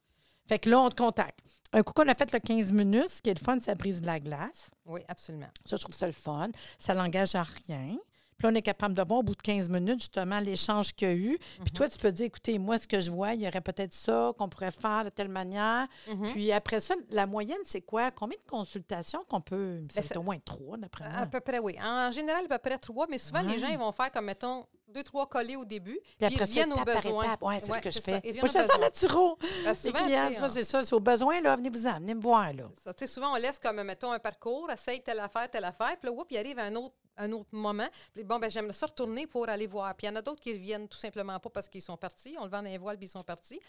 Fait 0.48 0.60
que 0.60 0.70
là, 0.70 0.80
on 0.80 0.90
te 0.90 0.96
contacte. 0.96 1.40
Un 1.74 1.84
coup 1.84 1.92
qu'on 1.94 2.08
a 2.08 2.16
fait 2.16 2.32
le 2.32 2.40
15 2.40 2.72
minutes, 2.72 3.10
ce 3.10 3.22
qui 3.22 3.30
est 3.30 3.38
le 3.38 3.44
fun, 3.44 3.60
ça 3.60 3.76
brise 3.76 4.02
de 4.02 4.06
la 4.06 4.20
glace. 4.20 4.72
Oui, 4.86 5.02
absolument. 5.10 5.50
Ça, 5.66 5.76
je 5.76 5.82
trouve 5.82 5.96
ça 5.96 6.08
le 6.08 6.14
fun. 6.14 6.48
Ça 6.80 6.94
l'engage 6.94 7.36
à 7.36 7.44
rien. 7.44 7.98
Puis 8.38 8.46
là, 8.46 8.52
on 8.54 8.56
est 8.56 8.62
capable 8.62 8.94
de 8.94 9.02
voir 9.02 9.20
au 9.20 9.24
bout 9.24 9.36
de 9.36 9.42
15 9.42 9.70
minutes, 9.70 10.00
justement, 10.00 10.40
l'échange 10.40 10.94
qu'il 10.94 11.08
y 11.08 11.12
a 11.12 11.16
eu. 11.16 11.38
Puis 11.64 11.72
toi, 11.72 11.90
tu 11.90 11.98
peux 11.98 12.12
dire, 12.12 12.28
écoutez, 12.28 12.60
moi, 12.60 12.78
ce 12.78 12.88
que 12.88 13.00
je 13.00 13.10
vois, 13.10 13.34
il 13.34 13.42
y 13.42 13.48
aurait 13.48 13.62
peut-être 13.62 13.94
ça 13.94 14.32
qu'on 14.38 14.48
pourrait 14.48 14.70
faire 14.72 15.04
de 15.06 15.10
telle 15.10 15.30
manière. 15.30 15.88
Mhm. 16.08 16.32
Puis 16.34 16.52
après 16.52 16.80
ça, 16.80 16.94
la 17.10 17.26
moyenne, 17.26 17.58
c'est 17.66 17.82
quoi? 17.82 18.12
Combien 18.12 18.38
de 18.38 18.50
consultations 18.50 19.24
qu'on 19.28 19.42
peut... 19.42 19.82
Ben, 19.96 20.04
ça- 20.04 20.20
au 20.20 20.24
moins 20.24 20.38
trois, 20.40 20.78
d'après 20.78 21.10
moi. 21.10 21.18
À 21.20 21.26
peu 21.26 21.40
près, 21.40 21.58
oui. 21.60 21.76
En 21.84 22.12
général, 22.12 22.46
à 22.46 22.48
peu 22.48 22.58
près 22.70 22.78
trois, 22.78 23.08
mais 23.10 23.18
souvent, 23.18 23.42
les 23.42 23.58
gens, 23.58 23.68
ils 23.70 23.78
vont 23.80 23.92
faire 23.92 24.12
comme, 24.12 24.26
mettons, 24.26 24.66
deux, 24.88 25.04
trois 25.04 25.28
collés 25.28 25.56
au 25.56 25.66
début, 25.66 26.00
Puis 26.04 26.16
puis 26.18 26.26
après 26.26 26.36
ils 26.36 26.38
ça, 26.40 26.46
reviennent 26.46 26.74
aux 26.74 26.84
besoins. 26.84 27.36
Ouais, 27.42 27.60
c'est 27.60 27.66
ce 27.68 27.72
Ouais, 27.72 27.82
que 27.82 27.92
je 27.92 28.00
fais. 28.02 28.22
Moi, 28.24 28.48
je 28.48 28.52
fais 28.52 28.66
ça 28.66 28.74
aux 28.74 28.78
en 28.78 28.80
naturo. 28.80 29.36
besoins. 29.40 29.58
Les 29.58 29.64
Parce 29.66 29.82
que 29.82 29.88
souvent, 29.90 30.04
clients, 30.06 30.32
ça, 30.40 30.50
c'est 30.50 30.64
ça. 30.64 30.84
C'est 30.84 30.94
au 30.96 31.00
besoin, 31.00 31.42
là, 31.42 31.56
venez-vous-en, 31.56 31.96
venez 32.00 32.14
me 32.16 32.22
voir, 32.22 32.54
là. 32.54 32.64
Ça, 32.84 33.08
souvent, 33.08 33.34
on 33.34 33.36
laisse 33.36 33.60
comme, 33.60 33.82
mettons, 33.84 34.12
un 34.12 34.20
parcours, 34.20 34.70
essaye 34.72 35.02
telle 35.02 35.20
affaire, 35.20 35.50
telle 35.50 35.66
affaire, 35.66 35.96
puis 36.00 36.10
là, 36.10 36.12
oups, 36.14 36.26
il 36.32 36.38
arrive 36.38 36.60
un 36.60 36.74
autre, 36.76 36.96
un 37.20 37.32
autre 37.32 37.50
moment. 37.52 37.88
Puis 38.14 38.24
bon, 38.24 38.38
ben 38.38 38.48
j'aimerais 38.48 38.74
ça 38.74 38.86
retourner 38.86 39.26
pour 39.26 39.50
aller 39.50 39.66
voir. 39.66 39.96
Puis 39.96 40.06
il 40.06 40.10
y 40.12 40.14
en 40.14 40.16
a 40.18 40.22
d'autres 40.22 40.40
qui 40.40 40.54
reviennent 40.54 40.88
tout 40.88 41.00
simplement 41.00 41.40
pas 41.40 41.50
parce 41.50 41.68
qu'ils 41.68 41.82
sont 41.82 41.98
partis. 41.98 42.36
On 42.40 42.44
le 42.44 42.50
vend 42.52 42.62
dans 42.62 42.70
les 42.70 42.78
voiles, 42.78 42.98
puis 42.98 43.08
ils 43.08 43.10
sont 43.10 43.24
partis. 43.24 43.60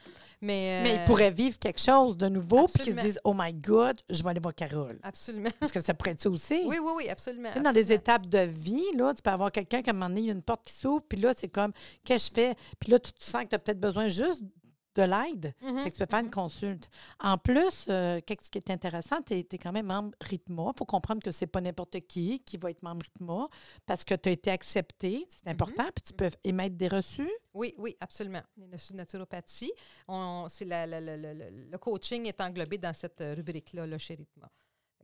Mais, 0.42 0.80
Mais 0.82 0.90
euh, 0.90 1.00
ils 1.00 1.04
pourraient 1.06 1.30
vivre 1.30 1.58
quelque 1.58 1.80
chose 1.80 2.18
de 2.18 2.28
nouveau, 2.28 2.66
puis 2.66 2.84
qu'ils 2.84 2.92
se 2.92 2.98
absolument. 2.98 3.02
disent 3.04 3.20
Oh 3.24 3.32
my 3.34 3.54
God, 3.54 3.96
je 4.10 4.22
vais 4.22 4.28
aller 4.30 4.40
voir 4.40 4.54
Carole. 4.54 4.98
Absolument. 5.02 5.48
Parce 5.58 5.72
que 5.72 5.80
ça 5.80 5.94
pourrait 5.94 6.10
être 6.10 6.20
ça 6.20 6.28
aussi. 6.28 6.62
Oui, 6.66 6.76
oui, 6.78 6.92
oui, 6.96 7.08
absolument. 7.08 7.48
Tu 7.48 7.54
sais, 7.56 7.60
dans 7.62 7.72
des 7.72 7.90
absolument. 7.90 8.00
étapes 8.02 8.26
de 8.26 8.38
vie, 8.40 8.84
là, 8.94 9.14
tu 9.14 9.22
peux 9.22 9.30
avoir 9.30 9.50
quelqu'un 9.50 9.80
qui, 9.80 9.88
à 9.88 9.92
un 9.94 9.96
moment 9.96 10.08
donné, 10.10 10.20
il 10.20 10.26
y 10.26 10.30
a 10.30 10.34
une 10.34 10.42
porte 10.42 10.64
qui 10.66 10.74
s'ouvre, 10.74 11.02
puis 11.08 11.18
là, 11.20 11.32
c'est 11.36 11.48
comme 11.48 11.72
Qu'est-ce 12.04 12.30
que 12.30 12.36
je 12.40 12.48
fais? 12.48 12.56
Puis 12.78 12.90
là, 12.92 12.98
tu, 12.98 13.12
tu 13.12 13.24
sens 13.24 13.42
que 13.44 13.48
tu 13.48 13.54
as 13.54 13.58
peut-être 13.58 13.80
besoin 13.80 14.08
juste 14.08 14.42
de 14.94 15.02
l'aide. 15.04 15.54
Fait 15.60 15.90
que 15.90 15.96
tu 15.96 15.98
peux 16.04 16.10
faire 16.10 16.18
une 16.24 16.30
consulte. 16.30 16.88
En 17.20 17.38
plus, 17.38 17.86
euh, 17.88 18.20
qu'est-ce 18.26 18.50
qui 18.50 18.58
est 18.58 18.68
intéressant, 18.70 19.22
tu 19.22 19.34
es, 19.34 19.44
quand 19.44 19.70
même 19.70 19.86
membre 19.86 20.10
RITMA. 20.20 20.72
Il 20.74 20.78
faut 20.78 20.84
comprendre 20.86 21.22
que 21.22 21.30
c'est 21.30 21.46
pas 21.46 21.60
n'importe 21.60 22.00
qui 22.08 22.40
qui 22.40 22.56
va 22.56 22.70
être 22.72 22.82
membre 22.82 23.04
RITMA 23.14 23.46
parce 23.86 24.02
que 24.02 24.14
tu 24.14 24.28
as 24.28 24.32
été 24.32 24.50
accepté, 24.50 25.24
c'est 25.28 25.44
Mhm. 25.46 25.52
important, 25.52 25.84
puis 25.94 26.02
tu 26.04 26.12
peux 26.14 26.30
émettre 26.42 26.74
des 26.76 26.88
reçus. 26.88 27.30
Oui, 27.54 27.74
oui, 27.78 27.96
absolument. 28.00 28.42
Les 28.56 28.66
reçus 28.72 28.92
de 28.92 28.96
naturopathie, 28.98 29.72
on, 30.08 30.46
c'est 30.48 30.64
la- 30.64 30.86
la- 30.86 31.00
la- 31.00 31.16
la- 31.16 31.34
la- 31.34 31.50
le 31.50 31.78
coaching 31.78 32.26
est 32.26 32.40
englobé 32.40 32.76
dans 32.78 32.92
cette 32.94 33.20
euh, 33.20 33.34
rubrique-là, 33.34 33.86
là, 33.86 33.98
chez 33.98 34.14
Ritma. 34.16 34.50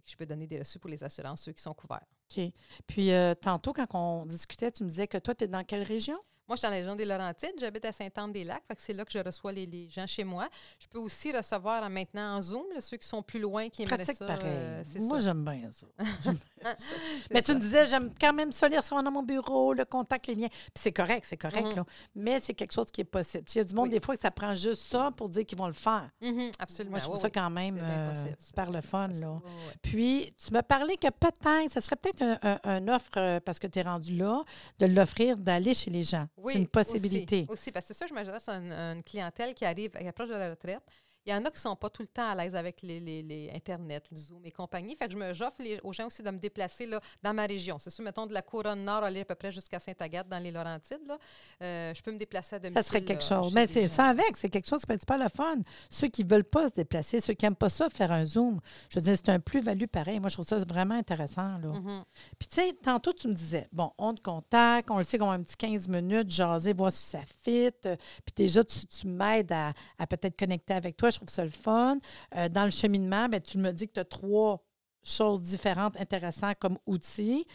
Je 0.05 0.17
peux 0.17 0.27
donner 0.27 0.47
des 0.47 0.59
reçus 0.59 0.79
pour 0.79 0.91
les 0.91 1.03
assurances, 1.03 1.43
ceux 1.43 1.53
qui 1.53 1.63
sont 1.63 1.75
couverts. 1.75 2.05
OK. 2.37 2.45
Puis, 2.87 3.11
euh, 3.13 3.35
tantôt, 3.35 3.73
quand 3.73 3.87
on 3.95 4.27
discutait, 4.27 4.71
tu 4.71 4.85
me 4.85 4.89
disais 4.89 5.07
que 5.07 5.19
toi, 5.19 5.35
tu 5.35 5.45
es 5.45 5.49
dans 5.49 5.65
quelle 5.65 5.83
région? 5.83 6.19
Moi, 6.47 6.57
je 6.57 6.59
suis 6.59 6.67
dans 6.67 6.73
la 6.73 6.77
région 6.81 6.95
des 6.95 7.07
Laurentides. 7.07 7.55
J'habite 7.59 7.87
à 7.87 7.93
Sainte-Anne-des-Lacs. 7.93 8.65
C'est 8.77 8.93
là 8.93 9.07
que 9.07 9.11
je 9.13 9.19
reçois 9.19 9.51
les, 9.51 9.65
les 9.65 9.89
gens 9.89 10.07
chez 10.07 10.25
moi. 10.25 10.47
Je 10.79 10.87
peux 10.87 10.99
aussi 10.99 11.33
recevoir 11.33 11.83
euh, 11.85 11.89
maintenant 11.89 12.37
en 12.37 12.43
Zoom 12.43 12.65
là, 12.75 12.83
ceux 12.83 12.99
qui 12.99 13.09
sont 13.09 13.23
plus 13.23 13.41
loin, 13.41 13.71
qui 13.71 13.81
aimeraient 13.83 14.05
ça. 14.05 14.27
pareil. 14.27 14.43
euh, 14.45 14.83
Moi, 15.01 15.21
j'aime 15.21 15.43
bien 15.43 15.71
ça. 15.73 15.87
Ça. 16.79 16.95
Mais 17.31 17.43
tu 17.43 17.53
ça. 17.53 17.55
me 17.57 17.61
disais, 17.61 17.87
j'aime 17.87 18.11
quand 18.21 18.33
même 18.33 18.51
ça, 18.53 18.69
les 18.69 18.77
recevoir 18.79 19.03
dans 19.03 19.11
mon 19.11 19.23
bureau, 19.23 19.73
le 19.75 19.85
contact, 19.85 20.27
les 20.27 20.35
liens. 20.35 20.49
Puis 20.49 20.71
c'est 20.81 20.93
correct, 20.93 21.27
c'est 21.29 21.37
correct, 21.37 21.69
Mhm. 21.69 21.77
là. 21.77 21.85
Mais 22.15 22.41
c'est 22.41 22.55
quelque 22.55 22.73
chose 22.73 22.87
qui 22.91 23.03
est 23.03 23.05
possible. 23.05 23.45
Il 23.55 23.59
y 23.59 23.61
a 23.61 23.65
du 23.65 23.75
monde, 23.75 23.85
Oui. 23.85 23.91
des 23.91 24.01
fois, 24.01 24.15
que 24.17 24.21
ça 24.23 24.31
prend 24.31 24.55
juste 24.55 24.83
ça 24.83 25.11
pour 25.17 25.29
dire 25.29 25.45
qu'ils 25.47 25.59
vont 25.59 25.67
le 25.67 25.73
faire. 25.73 26.09
Mhm, 26.21 26.51
absolument. 26.59 26.91
Moi, 26.93 26.99
je 27.01 27.05
trouve 27.05 27.17
Oui, 27.17 27.23
ça 27.23 27.31
quand 27.31 27.51
même 27.51 27.79
euh, 27.81 28.13
super 28.39 28.71
le 28.71 28.81
fun, 28.81 29.09
là. 29.09 29.33
Oui. 29.45 29.51
Puis, 29.83 30.35
tu 30.45 30.53
m'as 30.53 30.63
parlé 30.63 30.97
que 30.97 31.09
peut-être, 31.11 31.71
ce 31.71 31.81
serait 31.81 31.97
peut-être 31.97 32.23
un, 32.23 32.39
un- 32.43 32.61
un 32.65 32.89
offre, 32.89 33.11
euh, 33.19 33.41
parce 33.41 33.59
que 33.59 33.67
tu 33.67 33.79
es 33.79 33.83
rendu 33.83 34.15
là, 34.17 34.43
de 34.79 34.87
l'offrir, 34.87 35.37
d'aller 35.37 35.75
chez 35.75 35.91
les 35.91 36.03
gens. 36.03 36.27
Oui, 36.37 36.53
c'est 36.55 36.59
une 36.61 36.69
possibilité. 36.69 37.43
Aussi, 37.49 37.53
aussi, 37.53 37.73
parce 37.73 37.87
que 37.87 37.95
c'est 37.95 37.99
ça, 38.01 38.07
je 38.09 38.15
m'adresse 38.15 38.49
à 38.49 38.55
une, 38.57 38.73
une 38.73 39.03
clientèle 39.03 39.55
qui 39.55 39.65
arrive, 39.65 39.91
qui 39.91 40.07
approche 40.07 40.29
de 40.29 40.35
la 40.35 40.51
retraite. 40.51 40.81
Il 41.27 41.31
y 41.31 41.35
en 41.35 41.39
a 41.45 41.49
qui 41.51 41.57
ne 41.57 41.59
sont 41.59 41.77
pas 41.77 41.89
tout 41.91 42.03
le 42.03 42.09
temps 42.09 42.29
à 42.29 42.35
l'aise 42.35 42.55
avec 42.55 42.83
les, 42.83 43.01
les- 43.01 43.23
les 43.23 43.51
Internet, 43.55 44.05
le 44.11 44.17
Zoom 44.17 44.45
et 44.45 44.51
compagnie. 44.51 44.95
Fait 44.95 45.07
que 45.07 45.13
je 45.13 45.17
me 45.17 45.33
j'offre 45.33 45.57
les- 45.63 45.81
aux 45.83 45.93
gens 45.93 46.07
aussi 46.07 46.23
de 46.23 46.31
me 46.31 46.39
déplacer 46.39 46.85
là, 46.87 47.01
dans 47.23 47.33
ma 47.33 47.47
région. 47.47 47.79
C'est 47.79 47.91
sûr, 47.91 48.05
mettons, 48.05 48.27
de 48.27 48.35
la 48.35 48.43
couronne 48.43 48.85
nord, 48.85 49.05
aller 49.05 49.21
à 49.21 49.25
peu 49.25 49.35
près 49.35 49.51
jusqu'à 49.51 49.79
Sainte-Agathe, 49.79 50.29
dans 50.29 50.39
les 50.39 50.51
Laurentides. 50.51 51.07
Là. 51.07 51.19
Euh, 51.63 51.95
je 51.95 52.03
peux 52.03 52.13
me 52.13 52.19
déplacer 52.19 52.57
à 52.57 52.59
domicile. 52.59 52.83
Ça 52.83 52.87
serait 52.89 53.03
quelque 53.03 53.23
là, 53.23 53.41
chose. 53.43 53.55
Mais 53.55 53.67
c'est 53.67 53.89
ça 53.89 54.05
avec, 54.07 54.37
c'est 54.37 54.51
quelque 54.51 54.69
chose 54.69 54.81
qui 54.83 54.87
peut 54.87 54.93
être 54.95 55.01
super 55.01 55.19
le 55.19 55.29
fun. 55.35 55.57
Ceux 55.91 56.09
qui 56.09 56.25
ne 56.25 56.29
veulent 56.31 56.45
pas 56.45 56.69
se 56.69 56.75
déplacer, 56.75 57.21
ceux 57.21 57.33
qui 57.35 57.47
n'aiment 57.47 57.57
pas 57.57 57.71
ça, 57.71 57.89
faire 57.89 58.13
un 58.13 58.25
Zoom, 58.27 58.61
je 58.91 58.99
veux 58.99 59.05
dire, 59.05 59.17
c'est 59.17 59.31
un 59.31 59.41
plus-value 59.41 59.87
pareil. 59.87 60.21
Moi, 60.21 60.29
je 60.29 60.35
trouve 60.35 60.47
ça 60.47 60.59
vraiment 60.59 60.95
intéressant. 60.97 61.57
Là. 61.59 61.69
Mhm. 61.73 62.05
Puis, 62.39 62.49
tu 62.49 62.57
sais, 62.57 62.73
tantôt, 62.83 63.13
tu 63.15 63.29
me 63.29 63.33
disais, 63.35 63.67
bon, 63.73 63.93
on 63.97 64.13
te 64.15 64.21
contacte, 64.21 64.91
on 64.91 64.99
le 64.99 65.05
sait 65.05 65.17
qu'on 65.17 65.31
a 65.31 65.35
un 65.35 65.43
petit 65.43 65.57
15 65.57 65.89
minutes, 65.89 66.29
jaser, 66.29 66.75
voir 66.75 66.93
si 66.93 67.03
ça 67.03 67.21
fit. 67.43 67.71
Euh, 67.87 67.97
Puis 68.27 68.35
déjà, 68.37 68.63
tu, 68.63 68.85
tu 68.87 69.07
m'aides 69.07 69.53
à, 69.53 69.73
à 69.99 70.07
peut-être 70.07 70.39
connecter 70.39 70.75
avec 70.75 70.97
toi. 70.99 71.11
Je 71.15 71.19
trouve 71.19 71.29
ça 71.31 71.45
le 71.45 71.51
fun. 71.51 71.99
Euh, 72.37 72.49
dans 72.49 72.65
le 72.65 72.71
cheminement, 72.71 73.29
ben, 73.29 73.41
tu 73.41 73.59
me 73.59 73.73
dis 73.73 73.89
que 73.89 73.95
tu 73.95 74.01
as 74.01 74.05
trois 74.05 74.63
choses 75.03 75.43
différentes, 75.43 75.97
intéressantes 75.99 76.57
comme 76.59 76.79
outils. 76.87 77.47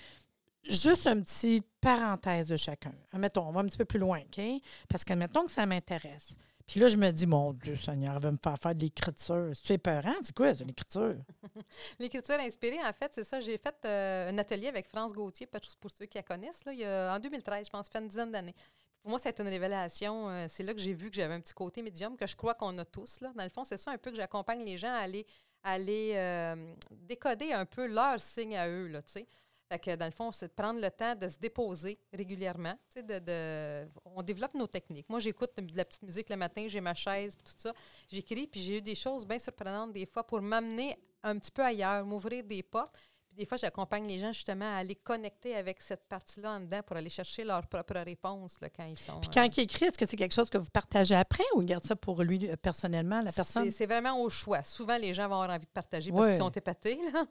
Juste 0.64 1.08
une 1.08 1.24
petite 1.24 1.66
parenthèse 1.82 2.48
de 2.48 2.58
chacun. 2.58 2.94
Mettons, 3.14 3.48
on 3.48 3.52
va 3.52 3.62
un 3.62 3.66
petit 3.66 3.78
peu 3.78 3.86
plus 3.86 4.00
loin, 4.00 4.20
OK? 4.20 4.42
Parce 4.88 5.04
que 5.04 5.14
mettons 5.14 5.46
que 5.46 5.52
ça 5.52 5.66
m'intéresse. 5.66 6.36
Puis 6.70 6.80
là, 6.80 6.88
je 6.88 6.98
me 6.98 7.10
dis, 7.10 7.26
mon 7.26 7.52
Dieu 7.54 7.76
Seigneur, 7.76 8.16
elle 8.16 8.22
va 8.22 8.32
me 8.32 8.38
faire 8.38 8.56
faire 8.62 8.76
de 8.76 8.82
l'écriture. 8.82 9.50
C'est 9.56 9.74
épeurant? 9.74 10.14
C'est 10.22 10.36
quoi, 10.36 10.54
c'est 10.54 10.66
l'écriture? 10.66 11.16
l'écriture 12.00 12.40
inspirée, 12.40 12.78
en 12.86 12.94
fait, 12.94 13.12
c'est 13.16 13.24
ça. 13.24 13.40
J'ai 13.40 13.58
fait 13.58 13.76
euh, 13.86 14.30
un 14.30 14.38
atelier 14.38 14.68
avec 14.68 14.88
France 14.88 15.12
Gauthier, 15.12 15.48
pour 15.48 15.90
ceux 15.90 16.06
qui 16.06 16.20
la 16.20 16.24
connaissent, 16.24 16.64
là, 16.66 16.74
il 16.74 16.80
y 16.80 16.86
a, 16.86 17.16
en 17.16 17.20
2013, 17.20 17.66
je 17.66 17.72
pense, 17.72 17.90
fait 17.90 17.98
une 17.98 18.08
dizaine 18.08 18.32
d'années. 18.32 18.54
Pour 19.02 19.12
moi, 19.12 19.20
c'est 19.20 19.40
une 19.40 19.48
révélation. 19.48 20.30
Euh, 20.30 20.46
c'est 20.50 20.64
là 20.64 20.74
que 20.74 20.80
j'ai 20.80 20.94
vu 20.94 21.10
que 21.10 21.16
j'avais 21.16 21.34
un 21.34 21.40
petit 21.40 21.54
côté 21.54 21.82
médium 21.82 22.18
que 22.18 22.28
je 22.28 22.36
crois 22.36 22.54
qu'on 22.54 22.78
a 22.78 22.86
tous. 22.86 23.22
Là. 23.22 23.32
Dans 23.36 23.44
le 23.44 23.50
fond, 23.50 23.64
c'est 23.64 23.78
ça 23.78 23.92
un 23.92 23.98
peu 23.98 24.12
que 24.12 24.18
j'accompagne 24.18 24.64
les 24.64 24.78
gens 24.78 24.94
à 24.94 25.00
aller, 25.00 25.26
aller 25.64 26.14
euh, 26.16 26.74
décoder 26.92 27.54
un 27.54 27.66
peu 27.66 27.88
leur 27.88 28.20
signe 28.20 28.58
à 28.58 28.68
eux. 28.68 28.88
Là. 28.88 29.02
Fait 29.70 29.80
que 29.80 29.96
dans 29.96 30.06
le 30.06 30.12
fond, 30.12 30.32
c'est 30.32 30.48
de 30.48 30.54
prendre 30.54 30.82
le 30.82 30.90
temps 30.90 31.16
de 31.16 31.28
se 31.28 31.38
déposer 31.38 32.00
régulièrement. 32.12 32.74
De, 32.96 33.88
on 34.04 34.22
développe 34.22 34.56
nos 34.56 34.68
techniques. 34.68 35.08
Moi, 35.10 35.20
j'écoute 35.20 35.52
de 35.58 35.78
la 35.78 35.86
petite 35.86 36.04
musique 36.04 36.30
le 36.30 36.38
matin, 36.38 36.66
j'ai 36.68 36.82
ma 36.82 36.94
chaise, 36.94 37.38
tout 37.38 37.54
ça. 37.56 37.72
J'écris, 38.08 38.48
puis 38.48 38.60
j'ai 38.60 38.78
eu 38.78 38.82
des 38.82 38.96
choses 38.96 39.26
bien 39.26 39.40
surprenantes 39.40 39.94
des 39.94 40.06
fois 40.06 40.26
pour 40.26 40.42
m'amener 40.42 40.98
un 41.24 41.38
petit 41.38 41.52
peu 41.52 41.64
ailleurs, 41.64 42.06
m'ouvrir 42.06 42.44
des 42.44 42.64
portes 42.64 42.96
des 43.40 43.46
fois, 43.46 43.58
j'accompagne 43.58 44.06
les 44.06 44.20
gens 44.20 44.34
justement 44.34 44.66
à 44.66 44.80
aller 44.80 44.96
connecter 44.96 45.56
avec 45.56 45.82
cette 45.82 46.04
partie-là 46.10 46.52
en 46.52 46.60
dedans 46.60 46.82
pour 46.86 46.98
aller 46.98 47.10
chercher 47.10 47.46
leur 47.46 47.66
propre 47.68 47.96
réponse 47.96 48.60
là, 48.62 48.68
quand 48.70 48.84
ils 48.84 48.98
sont. 48.98 49.18
Puis 49.22 49.30
quand 49.34 49.44
euh, 49.44 49.50
il 49.56 49.64
écrit, 49.64 49.86
est-ce 49.86 49.98
que 49.98 50.06
c'est 50.06 50.18
quelque 50.18 50.34
chose 50.34 50.50
que 50.50 50.58
vous 50.58 50.70
partagez 50.70 51.16
après 51.16 51.46
ou 51.56 51.62
il 51.62 51.66
garde 51.66 51.86
ça 51.86 51.96
pour 51.96 52.22
lui 52.22 52.50
euh, 52.50 52.58
personnellement, 52.58 53.22
la 53.22 53.32
personne? 53.32 53.72
C'est 53.72 53.86
vraiment 53.86 54.22
au 54.22 54.30
choix. 54.30 54.62
Souvent, 54.64 54.98
les 54.98 55.14
gens 55.14 55.30
vont 55.30 55.36
avoir 55.40 55.56
envie 55.56 55.66
de 55.66 55.72
partager 55.72 56.12
parce 56.12 56.28
qu'ils 56.28 56.38
sont 56.38 56.50
épatés. 56.50 57.00
Là. 57.14 57.24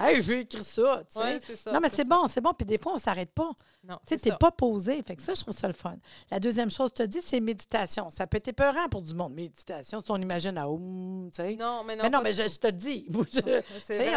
hey, 0.08 0.16
je 0.16 0.22
vais 0.22 0.40
écrire 0.40 0.64
ça. 0.64 1.04
Tu 1.08 1.20
sais. 1.20 1.56
ça 1.56 1.72
non, 1.72 1.78
mais 1.80 1.90
c'est 1.92 2.06
bon, 2.06 2.26
c'est 2.26 2.40
bon. 2.40 2.52
Puis 2.52 2.66
des 2.66 2.78
fois, 2.78 2.92
on 2.92 2.96
ne 2.96 3.00
s'arrête 3.00 3.30
pas. 3.30 3.52
Non. 3.84 3.98
Tu 4.06 4.14
sais, 4.14 4.20
tu 4.20 4.28
n'es 4.28 4.36
pas 4.36 4.50
posé. 4.50 5.00
Fait 5.04 5.14
que 5.14 5.22
ça, 5.22 5.34
je 5.34 5.42
trouve 5.42 5.54
ça 5.54 5.68
le 5.68 5.74
fun. 5.74 5.94
La 6.32 6.40
deuxième 6.40 6.70
chose, 6.70 6.92
tu 6.92 7.02
as 7.02 7.06
dit, 7.06 7.20
c'est 7.22 7.38
méditation. 7.38 8.10
Ça 8.10 8.26
peut 8.26 8.38
être 8.38 8.48
épeurant 8.48 8.88
pour 8.88 9.02
du 9.02 9.14
monde. 9.14 9.34
Méditation, 9.34 10.00
si 10.00 10.10
on 10.10 10.16
imagine 10.16 10.58
à 10.58 10.64
tu 10.64 11.30
sais. 11.32 11.54
Non, 11.54 11.84
mais 11.84 11.94
non. 11.94 12.02
Mais 12.02 12.10
non, 12.10 12.20
mais 12.22 12.32
je, 12.32 12.58
te 12.58 12.66
dis. 12.66 13.06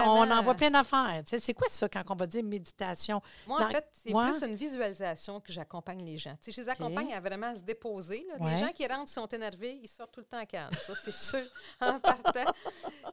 On 0.07 0.31
en 0.31 0.43
voit 0.47 0.55
plein 0.55 0.71
d'affaires. 0.71 1.23
C'est 1.25 1.53
quoi 1.53 1.67
ça 1.69 1.87
quand 1.89 2.03
on 2.09 2.15
va 2.15 2.25
dire 2.25 2.43
méditation? 2.43 3.21
Moi, 3.47 3.63
en 3.63 3.69
fait, 3.69 3.87
c'est 3.93 4.11
plus 4.11 4.43
une 4.43 4.55
visualisation 4.55 5.39
que 5.39 5.51
j'accompagne 5.51 6.03
les 6.03 6.17
gens. 6.17 6.35
je 6.45 6.61
les 6.61 6.69
accompagne 6.69 7.13
à 7.13 7.19
vraiment 7.19 7.55
se 7.55 7.61
déposer. 7.61 8.25
Les 8.39 8.57
gens 8.57 8.71
qui 8.71 8.85
rentrent 8.87 9.09
sont 9.09 9.27
énervés, 9.27 9.79
ils 9.81 9.87
sortent 9.87 10.11
tout 10.11 10.21
le 10.21 10.25
temps 10.25 10.45
calme. 10.45 10.73
Ça, 10.73 10.93
c'est 11.03 11.13
sûr, 11.13 11.43
en 11.81 11.99
partant. 11.99 12.51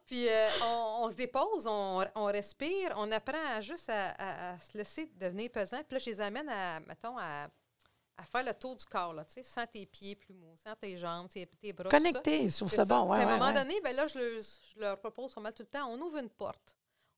Puis 0.07 0.29
euh, 0.29 0.49
on, 0.62 1.09
se 1.11 1.14
dépose, 1.14 1.67
on, 1.67 2.25
respire, 2.26 2.95
on 2.97 3.11
apprend 3.11 3.61
juste 3.61 3.91
à, 3.91 4.57
se 4.59 4.76
laisser 4.76 5.11
devenir 5.17 5.50
pesant. 5.50 5.79
Puis 5.88 5.95
là, 5.95 5.99
je 5.99 6.11
les 6.11 6.21
amène 6.21 6.49
à, 6.49 6.81
mettons, 6.81 7.19
à 7.19 7.49
à 8.17 8.23
faire 8.23 8.45
le 8.45 8.55
tour 8.55 8.76
du 8.76 8.85
corps, 8.85 9.12
là, 9.12 9.25
sans 9.43 9.67
tes 9.67 9.87
pieds 9.87 10.14
plus 10.14 10.35
mous, 10.35 10.57
sans 10.64 10.75
tes 10.76 10.97
jambes, 10.97 11.29
tes, 11.29 11.47
tes 11.47 11.73
bras. 11.73 11.88
Connecté, 11.88 12.49
trouve 12.49 12.71
ça, 12.71 12.85
bon. 12.85 13.11
Ouais, 13.11 13.19
à 13.19 13.29
un 13.29 13.38
moment 13.38 13.53
donné, 13.53 13.81
ben 13.81 13.95
là, 13.95 14.07
je, 14.07 14.41
je, 14.41 14.81
leur 14.81 14.99
propose 14.99 15.33
pas 15.33 15.41
mal 15.41 15.53
tout 15.53 15.62
le 15.62 15.69
temps, 15.69 15.88
on 15.88 16.00
ouvre 16.00 16.19
une 16.19 16.31
porte 16.31 16.74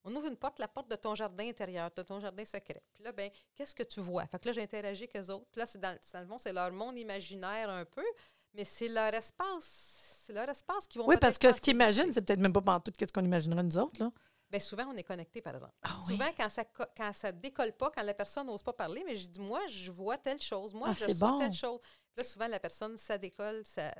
on 0.07 0.15
ouvre 0.15 0.27
une 0.27 0.37
porte, 0.37 0.57
la 0.59 0.67
porte 0.67 0.89
de 0.89 0.95
ton 0.95 1.15
jardin 1.15 1.47
intérieur, 1.47 1.91
de 1.93 2.01
ton 2.01 2.19
jardin 2.19 2.45
secret. 2.45 2.81
Puis 2.93 3.03
là, 3.03 3.11
ben, 3.11 3.29
qu'est-ce 3.55 3.75
que 3.75 3.83
tu 3.83 3.99
vois? 3.99 4.25
Fait 4.25 4.39
que 4.39 4.47
là, 4.47 4.53
j'interagis 4.53 5.03
avec 5.03 5.17
eux 5.17 5.33
autres. 5.33 5.47
Puis 5.51 5.59
là, 5.59 5.65
c'est 5.65 5.79
dans, 5.79 5.97
le 6.13 6.25
fond, 6.25 6.37
c'est 6.37 6.53
leur 6.53 6.71
monde 6.71 6.97
imaginaire 6.97 7.69
un 7.69 7.83
peu, 7.83 8.05
mais 8.53 8.63
c'est 8.63 8.87
leur 8.87 9.13
espace. 9.13 10.23
C'est 10.25 10.33
leur 10.33 10.47
espace 10.49 10.87
qui 10.87 10.97
vont 10.97 11.07
Oui, 11.07 11.17
parce 11.19 11.37
que 11.37 11.53
ce 11.53 11.59
qu'ils 11.59 11.73
imaginent, 11.73 12.11
c'est 12.13 12.21
peut-être 12.21 12.39
même 12.39 12.53
pas 12.53 12.79
tout 12.79 12.91
ce 12.97 13.05
qu'on 13.11 13.23
imaginerait 13.23 13.63
nous 13.63 13.77
autres, 13.77 14.01
là? 14.01 14.11
Bien, 14.49 14.61
souvent, 14.61 14.85
on 14.87 14.95
est 14.95 15.03
connecté, 15.03 15.41
par 15.41 15.55
exemple. 15.55 15.73
Ah 15.81 15.97
souvent, 16.07 16.29
quand 16.37 16.49
ça 16.49 16.63
quand 16.63 17.11
ça 17.13 17.33
décolle 17.33 17.73
pas, 17.73 17.91
quand 17.91 18.03
la 18.03 18.13
personne 18.13 18.47
n'ose 18.47 18.63
pas 18.63 18.71
parler, 18.71 19.03
mais 19.05 19.17
je 19.17 19.27
dis, 19.27 19.41
moi, 19.41 19.59
je 19.67 19.91
vois 19.91 20.17
telle 20.17 20.41
chose, 20.41 20.73
moi, 20.73 20.89
ah, 20.91 20.93
je 20.93 21.13
vois 21.13 21.37
telle 21.39 21.51
chose. 21.51 21.81
là, 22.15 22.23
souvent, 22.23 22.47
la 22.47 22.59
personne, 22.59 22.97
ça 22.97 23.17
décolle, 23.17 23.63
ça, 23.65 23.93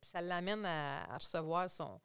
ça, 0.00 0.22
l'amène 0.22 0.64
à, 0.64 1.18
recevoir 1.18 1.70
son, 1.70 2.00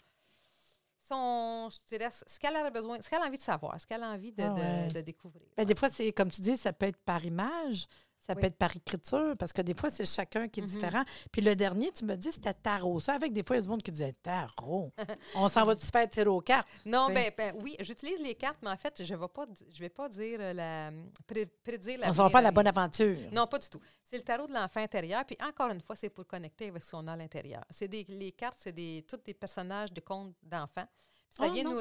son, 1.07 1.69
je 1.69 1.77
dirais, 1.87 2.09
ce 2.11 2.39
qu'elle 2.39 2.55
a 2.55 2.69
besoin, 2.69 2.99
ce 3.01 3.09
qu'elle 3.09 3.21
a 3.21 3.25
envie 3.25 3.37
de 3.37 3.43
savoir, 3.43 3.79
ce 3.79 3.85
qu'elle 3.85 4.03
a 4.03 4.09
envie 4.09 4.31
de, 4.31 4.43
ah 4.43 5.01
découvrir. 5.01 5.47
Ben, 5.57 5.65
des 5.65 5.75
fois, 5.75 5.89
c'est 5.89 6.11
comme 6.11 6.29
tu 6.29 6.41
dis, 6.41 6.57
ça 6.57 6.73
peut 6.73 6.87
être 6.87 6.97
par 6.97 7.23
image, 7.23 7.87
ça 8.25 8.35
peut 8.35 8.45
être 8.45 8.57
par 8.57 8.75
écriture, 8.75 9.35
parce 9.37 9.53
que 9.53 9.61
des 9.61 9.73
fois, 9.73 9.89
c'est 9.89 10.05
chacun 10.05 10.47
qui 10.47 10.59
est 10.59 10.63
mm-hmm. 10.63 10.67
différent. 10.67 11.03
Puis 11.31 11.41
le 11.41 11.55
dernier, 11.55 11.91
tu 11.91 12.05
me 12.05 12.15
dis, 12.15 12.31
c'était 12.31 12.53
tarot. 12.53 12.99
Ça, 12.99 13.13
avec 13.13 13.33
des 13.33 13.43
fois, 13.43 13.55
il 13.55 13.59
y 13.59 13.61
a 13.61 13.63
du 13.63 13.69
monde 13.69 13.83
qui 13.83 13.91
disait 13.91 14.13
tarot. 14.21 14.91
On 15.35 15.47
s'en 15.47 15.65
va-tu 15.65 15.85
faire 15.85 16.09
tirer 16.09 16.29
aux 16.29 16.41
cartes? 16.41 16.67
Non, 16.85 17.07
ben, 17.07 17.31
ben, 17.37 17.55
oui, 17.61 17.75
j'utilise 17.79 18.19
les 18.19 18.35
cartes, 18.35 18.57
mais 18.63 18.69
en 18.69 18.77
fait, 18.77 19.03
je 19.03 19.13
ne 19.13 19.19
vais, 19.19 19.27
pas, 19.27 19.45
je 19.73 19.79
vais 19.79 19.89
pas 19.89 20.09
dire 20.09 20.39
euh, 20.41 20.53
la, 20.53 20.91
prédire 21.63 21.99
la. 21.99 22.07
On 22.07 22.11
ne 22.11 22.15
va 22.15 22.29
pas 22.29 22.41
la 22.41 22.51
bonne 22.51 22.67
aventure. 22.67 23.17
Non, 23.31 23.47
pas 23.47 23.59
du 23.59 23.69
tout. 23.69 23.81
C'est 24.03 24.17
le 24.17 24.23
tarot 24.23 24.47
de 24.47 24.53
l'enfant 24.53 24.81
intérieur. 24.81 25.23
Puis 25.25 25.37
encore 25.47 25.69
une 25.69 25.81
fois, 25.81 25.95
c'est 25.95 26.09
pour 26.09 26.25
connecter 26.25 26.69
avec 26.69 26.83
ce 26.83 26.91
qu'on 26.91 27.07
a 27.07 27.13
à 27.13 27.15
l'intérieur. 27.15 27.63
C'est 27.69 27.91
les 27.91 28.31
cartes, 28.31 28.57
c'est 28.59 28.73
des, 28.73 29.05
tous 29.07 29.17
des 29.17 29.33
personnages 29.33 29.93
de 29.93 30.01
contes 30.01 30.33
d'enfants. 30.43 30.87
Ça, 31.37 31.49
vient 31.49 31.63
nous 31.63 31.75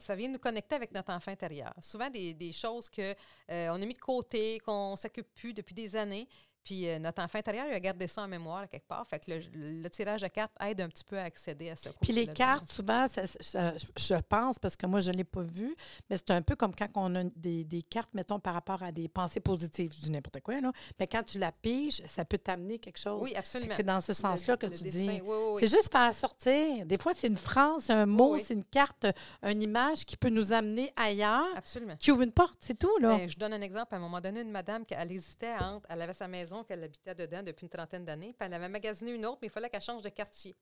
ça, 0.00 0.14
vient 0.14 0.28
nous 0.28 0.38
connecter 0.38 0.76
avec 0.76 0.92
notre 0.92 1.12
enfant 1.12 1.32
intérieur. 1.32 1.74
Souvent 1.82 2.08
des, 2.08 2.34
des 2.34 2.52
choses 2.52 2.88
qu'on 2.88 3.02
euh, 3.50 3.68
on 3.70 3.82
a 3.82 3.84
mis 3.84 3.94
de 3.94 3.98
côté, 3.98 4.60
qu'on 4.60 4.92
ne 4.92 4.96
s'occupe 4.96 5.26
plus 5.34 5.52
depuis 5.52 5.74
des 5.74 5.96
années. 5.96 6.28
Puis 6.64 6.88
euh, 6.88 6.98
notre 6.98 7.22
enfant 7.22 7.38
intérieur, 7.38 7.66
il 7.68 7.74
a 7.74 7.80
gardé 7.80 8.06
ça 8.06 8.22
en 8.22 8.28
mémoire 8.28 8.68
quelque 8.68 8.86
part. 8.86 9.06
Fait 9.06 9.18
que 9.18 9.30
le, 9.30 9.88
tirage 9.88 10.22
de 10.22 10.28
cartes 10.28 10.52
aide 10.60 10.80
un 10.80 10.88
petit 10.88 11.04
peu 11.04 11.18
à 11.18 11.22
accéder 11.22 11.70
à 11.70 11.76
ce 11.76 11.88
Puis 12.00 12.12
les 12.12 12.26
cartes, 12.26 12.70
souvent, 12.70 13.06
je 13.06 14.20
pense, 14.28 14.58
parce 14.58 14.76
que 14.76 14.86
moi, 14.86 15.00
je 15.00 15.10
ne 15.10 15.16
l'ai 15.16 15.24
pas 15.24 15.42
vu, 15.42 15.74
mais 16.08 16.16
c'est 16.16 16.30
un 16.30 16.42
peu 16.42 16.56
comme 16.56 16.74
quand 16.74 16.88
on 16.94 17.14
a 17.14 17.24
des, 17.36 17.64
des, 17.64 17.82
cartes, 17.82 18.10
mettons, 18.12 18.38
par 18.38 18.54
rapport 18.54 18.82
à 18.82 18.92
des 18.92 19.08
pensées 19.08 19.40
positives, 19.40 19.90
dis 19.90 20.10
n'importe 20.10 20.40
quoi, 20.40 20.60
là. 20.60 20.72
Mais 20.98 21.06
quand 21.06 21.22
tu 21.22 21.38
la 21.38 21.52
piges, 21.52 22.02
ça 22.06 22.24
peut 22.24 22.38
t'amener 22.38 22.78
quelque 22.78 22.98
chose. 22.98 23.22
Oui, 23.22 23.34
absolument. 23.34 23.74
C'est 23.76 23.82
dans 23.82 24.00
ce 24.00 24.12
sens-là 24.12 24.56
que 24.56 24.66
tu 24.66 24.84
dis. 24.84 25.20
c'est 25.58 25.68
juste 25.68 25.90
faire 25.90 26.14
sortir. 26.14 26.84
Des 26.84 26.98
fois, 26.98 27.12
c'est 27.14 27.28
une 27.28 27.36
phrase, 27.36 27.90
un 27.90 28.06
mot, 28.06 28.36
c'est 28.38 28.54
une 28.54 28.64
carte, 28.64 29.06
une 29.42 29.62
image 29.62 30.04
qui 30.04 30.16
peut 30.16 30.28
nous 30.28 30.52
amener 30.52 30.92
ailleurs. 30.96 31.56
Absolument. 31.56 31.96
Qui 31.96 32.12
ouvre 32.12 32.22
une 32.22 32.32
porte, 32.32 32.58
c'est 32.60 32.78
tout, 32.78 32.98
là. 32.98 33.16
Ben, 33.16 33.28
je 33.28 33.36
donne 33.36 33.52
un 33.52 33.62
exemple. 33.62 33.94
À 33.94 33.96
un 33.96 34.00
moment 34.00 34.20
donné, 34.20 34.40
une 34.40 34.50
madame, 34.50 34.84
elle 34.90 35.12
hésitait 35.12 35.54
entre, 35.58 35.86
elle 35.88 36.02
avait 36.02 36.12
sa 36.12 36.28
maison 36.28 36.49
qu'elle 36.64 36.84
habitait 36.84 37.14
dedans 37.14 37.42
depuis 37.42 37.64
une 37.64 37.70
trentaine 37.70 38.04
d'années. 38.04 38.34
Puis 38.38 38.46
elle 38.46 38.54
avait 38.54 38.68
magasiné 38.68 39.12
une 39.12 39.26
autre, 39.26 39.38
mais 39.42 39.48
il 39.48 39.50
fallait 39.50 39.70
qu'elle 39.70 39.80
change 39.80 40.02
de 40.02 40.08
quartier. 40.08 40.56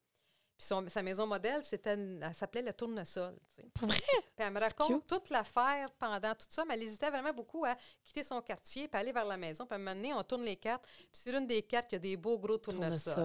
Puis 0.59 0.91
sa 0.91 1.01
maison 1.01 1.25
modèle, 1.25 1.61
c'était, 1.63 1.91
elle 1.91 2.33
s'appelait 2.33 2.61
le 2.61 2.73
tournesol. 2.73 3.33
Tu 3.55 3.61
Pour 3.73 3.87
vrai? 3.87 3.97
Puis 4.35 4.45
elle 4.45 4.51
me 4.51 4.59
raconte 4.59 5.07
toute 5.07 5.29
l'affaire 5.29 5.89
pendant 5.97 6.33
tout 6.33 6.47
ça, 6.49 6.65
mais 6.67 6.73
elle 6.73 6.83
hésitait 6.83 7.09
vraiment 7.09 7.31
beaucoup 7.31 7.63
à 7.63 7.75
quitter 8.03 8.23
son 8.23 8.41
quartier 8.41 8.89
puis 8.89 8.99
aller 8.99 9.13
vers 9.13 9.23
la 9.23 9.37
maison. 9.37 9.65
Puis 9.65 9.73
à 9.73 9.75
un 9.77 9.79
moment 9.79 9.95
donné, 9.95 10.13
on 10.13 10.21
tourne 10.21 10.43
les 10.43 10.57
cartes. 10.57 10.83
Puis 11.11 11.21
sur 11.21 11.33
une 11.33 11.47
des 11.47 11.61
cartes, 11.61 11.93
il 11.93 11.95
y 11.95 11.97
a 11.97 11.99
des 11.99 12.17
beaux 12.17 12.37
gros 12.37 12.57
tournesols. 12.57 13.15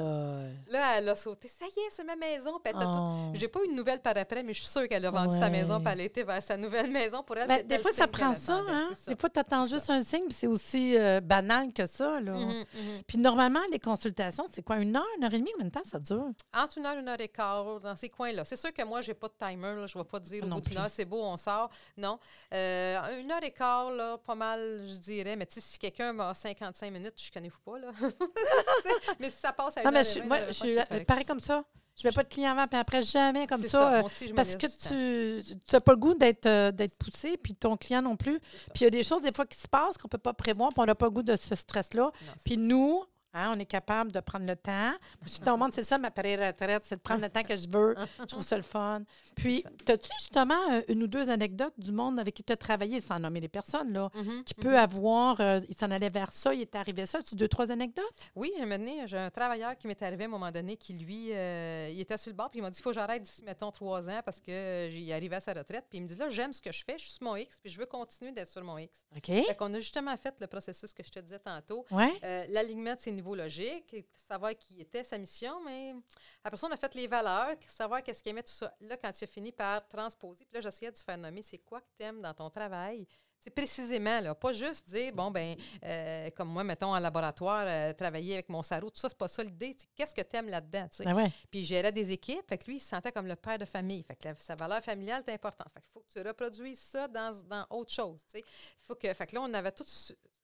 Là, 0.69 0.99
elle 0.99 1.09
a 1.09 1.17
sauté. 1.17 1.49
Ça 1.49 1.67
y 1.67 1.81
est, 1.81 1.91
c'est 1.91 2.05
ma 2.05 2.15
maison. 2.15 2.61
Puis 2.63 2.73
oh. 2.77 3.33
J'ai 3.35 3.49
pas 3.49 3.65
eu 3.65 3.69
de 3.69 3.75
nouvelle 3.75 4.01
par 4.01 4.17
après, 4.17 4.45
mais 4.45 4.55
je 4.55 4.61
suis 4.61 4.71
sûre 4.71 4.89
qu'elle 4.89 5.05
a 5.05 5.11
vendu 5.11 5.37
sa 5.37 5.51
maison 5.51 5.81
puis 5.81 5.93
elle 5.93 6.01
était 6.03 6.23
vers 6.23 6.43
sa 6.43 6.57
nouvelle 6.57 6.91
maison. 6.91 7.23
Pour 7.25 7.37
elle, 7.37 7.49
ben, 7.49 7.67
des 7.67 7.79
fois, 7.81 7.93
ça 7.93 8.07
prend 8.07 8.35
ça, 8.35 8.63
hein? 8.69 8.91
Des 9.09 9.17
fois, 9.17 9.29
tu 9.29 9.41
attends 9.41 9.67
juste 9.67 9.91
un 9.91 10.03
signe, 10.03 10.27
puis 10.27 10.35
c'est 10.35 10.47
aussi 10.47 10.97
euh, 10.97 11.21
banal 11.21 11.73
que 11.73 11.87
ça. 11.87 12.21
Là. 12.21 12.33
Mm-hmm, 12.33 12.63
mm-hmm. 12.63 13.03
Puis 13.07 13.19
normalement, 13.19 13.61
les 13.73 13.81
consultations, 13.81 14.45
c'est 14.53 14.63
quoi, 14.63 14.77
une 14.77 14.97
heure, 14.97 15.05
une 15.19 15.25
heure 15.25 15.35
et 15.35 15.39
demie? 15.39 15.51
Combien 15.53 15.67
de 15.67 15.73
temps 15.73 15.85
ça 15.85 15.99
dure? 15.99 16.29
Entre 16.57 16.79
une 16.79 16.87
heure, 16.87 16.99
une 16.99 17.09
heure 17.09 17.21
dans 17.29 17.97
ces 17.97 18.09
coins-là. 18.09 18.45
C'est 18.45 18.57
sûr 18.57 18.73
que 18.73 18.83
moi, 18.83 19.01
je 19.01 19.09
n'ai 19.09 19.15
pas 19.15 19.29
de 19.29 19.35
timer. 19.39 19.87
Je 19.87 19.99
ne 19.99 20.03
vais 20.03 20.09
pas 20.09 20.21
dire 20.21 20.45
au 20.45 20.49
bout 20.49 20.61
d'une 20.61 20.79
heure, 20.79 20.91
c'est 20.91 21.05
beau, 21.05 21.23
on 21.23 21.37
sort. 21.37 21.71
Non. 21.97 22.19
Euh, 22.53 23.21
une 23.21 23.31
heure 23.31 23.43
et 23.43 23.51
quart, 23.51 23.91
là, 23.91 24.19
pas 24.19 24.35
mal, 24.35 24.87
je 24.89 24.97
dirais. 24.99 25.37
Mais 25.37 25.47
si 25.51 25.79
quelqu'un 25.79 26.19
a 26.19 26.35
55 26.35 26.91
minutes, 26.91 27.15
je 27.21 27.29
ne 27.29 27.35
connais 27.35 27.53
pas. 27.65 27.79
Là. 27.79 27.93
mais 29.19 29.31
si 29.31 29.39
ça 29.39 29.53
passe 29.53 29.77
à 29.77 29.81
une 29.81 29.87
non, 29.87 29.93
mais 29.93 30.05
je, 30.05 30.23
moi, 30.23 30.39
je 30.49 30.53
suis 30.53 31.05
pareil 31.05 31.25
comme 31.25 31.41
ça. 31.41 31.65
Je 31.97 32.07
ne 32.07 32.11
vais 32.11 32.15
pas 32.15 32.25
de 32.25 32.29
client 32.29 32.53
avant, 32.53 32.67
puis 32.67 32.79
après, 32.79 33.03
jamais 33.03 33.47
comme 33.47 33.63
ça. 33.63 33.95
Euh, 33.95 34.03
parce 34.35 34.57
que 34.57 34.67
tu 34.67 35.57
n'as 35.73 35.81
pas 35.81 35.93
le 35.93 35.99
goût 35.99 36.15
d'être 36.15 36.47
euh, 36.47 36.73
d'être 36.73 36.97
poussé, 36.97 37.37
puis 37.37 37.55
ton 37.55 37.77
client 37.77 38.03
non 38.03 38.17
plus. 38.17 38.41
Puis 38.41 38.81
il 38.81 38.85
y 38.85 38.87
a 38.87 38.91
des 38.91 39.05
choses, 39.05 39.23
des 39.23 39.33
fois, 39.33 39.47
qui 39.47 39.59
se 39.59 39.69
passent 39.69 39.97
qu'on 39.97 40.09
ne 40.09 40.11
peut 40.11 40.19
pas 40.19 40.33
prévoir, 40.33 40.71
puis 40.71 40.81
on 40.81 40.87
n'a 40.87 40.97
pas 40.97 41.07
le 41.07 41.13
goût 41.13 41.23
de 41.23 41.37
ce 41.37 41.55
stress-là. 41.55 42.11
Puis 42.45 42.57
nous, 42.57 43.05
Hein, 43.37 43.53
on 43.57 43.59
est 43.59 43.67
capable 43.67 44.13
de 44.13 44.21
prendre 44.21 44.47
le 44.47 44.55
temps. 44.55 44.93
Si 45.27 45.41
tout 45.41 45.51
le 45.51 45.57
monde, 45.57 45.73
c'est 45.73 45.83
ça, 45.83 45.99
ma 45.99 46.09
retraite, 46.09 46.85
c'est 46.85 46.95
de 46.95 47.01
prendre 47.01 47.23
le 47.23 47.29
temps 47.29 47.43
que 47.43 47.57
je 47.57 47.69
veux. 47.69 47.97
Je 48.21 48.25
trouve 48.27 48.43
ça 48.43 48.57
le 48.57 48.63
fun. 48.63 49.03
Puis, 49.35 49.65
as-tu 49.89 50.09
justement 50.21 50.71
euh, 50.71 50.83
une 50.87 51.03
ou 51.03 51.09
deux 51.09 51.29
anecdotes 51.29 51.75
du 51.77 51.91
monde 51.91 52.21
avec 52.21 52.35
qui 52.35 52.45
tu 52.45 52.53
as 52.53 52.57
travaillé, 52.57 53.01
sans 53.01 53.19
nommer 53.19 53.41
les 53.41 53.49
personnes, 53.49 53.93
là, 53.93 54.09
mm-hmm, 54.15 54.45
qui 54.45 54.55
mm-hmm. 54.55 54.63
peut 54.63 54.79
avoir, 54.79 55.41
euh, 55.41 55.61
il 55.69 55.77
s'en 55.77 55.91
allait 55.91 56.11
vers 56.11 56.33
ça, 56.33 56.55
il 56.55 56.61
est 56.61 56.77
arrivé 56.77 57.07
ça? 57.07 57.21
Tu 57.23 57.35
deux, 57.35 57.49
trois 57.49 57.73
anecdotes? 57.73 58.05
Oui, 58.37 58.53
j'ai 58.57 58.67
mené, 58.67 59.07
j'ai 59.07 59.19
un 59.19 59.31
travailleur 59.31 59.77
qui 59.77 59.89
m'est 59.89 60.01
arrivé 60.01 60.25
à 60.25 60.27
un 60.29 60.31
moment 60.31 60.53
donné 60.53 60.77
qui, 60.77 60.93
lui, 60.93 61.33
euh, 61.33 61.89
il 61.91 62.01
était 62.01 62.17
sur 62.17 62.31
le 62.31 62.37
bord, 62.37 62.51
puis 62.51 62.61
il 62.61 62.63
m'a 62.63 62.71
dit, 62.71 62.79
il 62.79 62.83
faut 62.83 62.91
que 62.91 62.95
j'arrête 62.95 63.23
d'ici, 63.25 63.43
mettons, 63.45 63.73
trois 63.73 64.09
ans 64.09 64.21
parce 64.25 64.41
que 64.41 64.89
j'y 64.93 65.13
arrivé 65.13 65.35
à 65.35 65.41
sa 65.41 65.55
retraite. 65.55 65.87
Puis 65.91 65.99
il 65.99 66.03
me 66.03 66.07
dit, 66.07 66.17
là, 66.17 66.29
j'aime 66.29 66.53
ce 66.53 66.63
que 66.63 66.71
je 66.71 66.85
fais, 66.85 66.97
je 66.99 67.05
suis 67.05 67.15
sur 67.15 67.25
mon 67.25 67.35
X, 67.35 67.59
puis 67.61 67.73
je 67.73 67.81
veux 67.81 67.87
continuer 67.87 68.31
d'être 68.31 68.51
sur 68.51 68.63
mon 68.63 68.79
X. 68.79 69.07
OK. 69.17 69.27
Fait 69.27 69.57
qu'on 69.59 69.75
a 69.75 69.81
justement 69.81 70.17
fait 70.17 70.41
le 70.41 70.47
processus 70.47 70.95
que 70.95 71.03
je 71.03 71.11
te 71.11 71.19
disais 71.19 71.41
tantôt. 71.41 71.85
Ouais. 71.91 72.13
L'alignement 72.49 72.95
de 72.95 73.11
niveaux 73.11 73.24
niveau 73.25 73.35
logique, 73.35 73.95
savoir 74.29 74.55
qui 74.57 74.81
était, 74.81 75.03
sa 75.05 75.17
mission, 75.19 75.63
mais 75.65 75.95
après 76.43 76.57
ça, 76.59 76.67
on 76.67 76.71
a 76.71 76.77
fait 76.77 76.95
les 76.95 77.07
valeurs, 77.07 77.57
savoir 77.67 78.03
qu'est-ce 78.03 78.23
qu'il 78.23 78.31
aimait, 78.31 78.43
tout 78.43 78.53
ça. 78.53 78.75
Là, 78.81 78.97
quand 78.97 79.13
tu 79.13 79.25
as 79.25 79.27
fini 79.27 79.51
par 79.53 79.87
transposer, 79.89 80.45
puis 80.45 80.55
là, 80.55 80.61
j'essayais 80.61 80.93
de 80.93 80.97
se 80.97 81.05
faire 81.05 81.19
nommer, 81.19 81.43
c'est 81.43 81.59
quoi 81.59 81.81
que 81.81 81.89
tu 81.97 82.03
aimes 82.05 82.21
dans 82.21 82.35
ton 82.35 82.51
travail? 82.51 83.07
C'est 83.39 83.51
précisément, 83.51 84.21
là, 84.21 84.35
pas 84.35 84.55
juste 84.55 84.89
dire, 84.89 85.13
bon, 85.13 85.31
ben, 85.31 85.55
euh, 85.85 86.31
comme 86.31 86.49
moi, 86.49 86.65
mettons, 86.65 86.95
en 86.95 86.99
laboratoire, 86.99 87.67
euh, 87.69 87.93
travailler 87.93 88.33
avec 88.35 88.49
mon 88.49 88.63
sarreau, 88.63 88.89
tout 88.89 88.99
ça, 88.99 89.11
c'est 89.11 89.19
pas 89.19 89.29
ça 89.29 89.43
l'idée. 89.45 89.77
Qu'est-ce 89.95 90.15
que 90.15 90.23
tu 90.23 90.37
aimes 90.37 90.49
là-dedans? 90.49 90.89
Ben 91.01 91.15
ouais. 91.15 91.31
Puis 91.51 91.61
il 91.61 91.65
gérait 91.65 91.93
des 91.93 92.11
équipes, 92.11 92.49
fait 92.49 92.57
que 92.57 92.65
lui, 92.65 92.77
il 92.77 92.81
se 92.81 92.89
sentait 92.89 93.13
comme 93.13 93.27
le 93.27 93.37
père 93.37 93.59
de 93.59 93.67
famille. 93.67 94.03
Fait 94.03 94.17
que 94.17 94.29
la- 94.29 94.39
sa 94.39 94.55
valeur 94.55 94.83
familiale 94.83 95.23
est 95.27 95.33
importante. 95.33 95.69
Fait 95.75 95.81
qu'il 95.83 95.91
faut 95.93 96.01
que 96.01 96.11
tu 96.11 96.27
reproduises 96.27 96.81
ça 96.81 97.07
dans, 97.07 97.39
dans 97.47 97.67
autre 97.69 97.93
chose. 97.93 98.23
tu 98.33 98.39
sais. 98.39 98.45
Faut 98.79 98.95
que, 98.95 99.13
fait 99.13 99.27
que 99.27 99.35
là, 99.35 99.43
on 99.43 99.53
avait 99.53 99.73
tout 99.73 99.85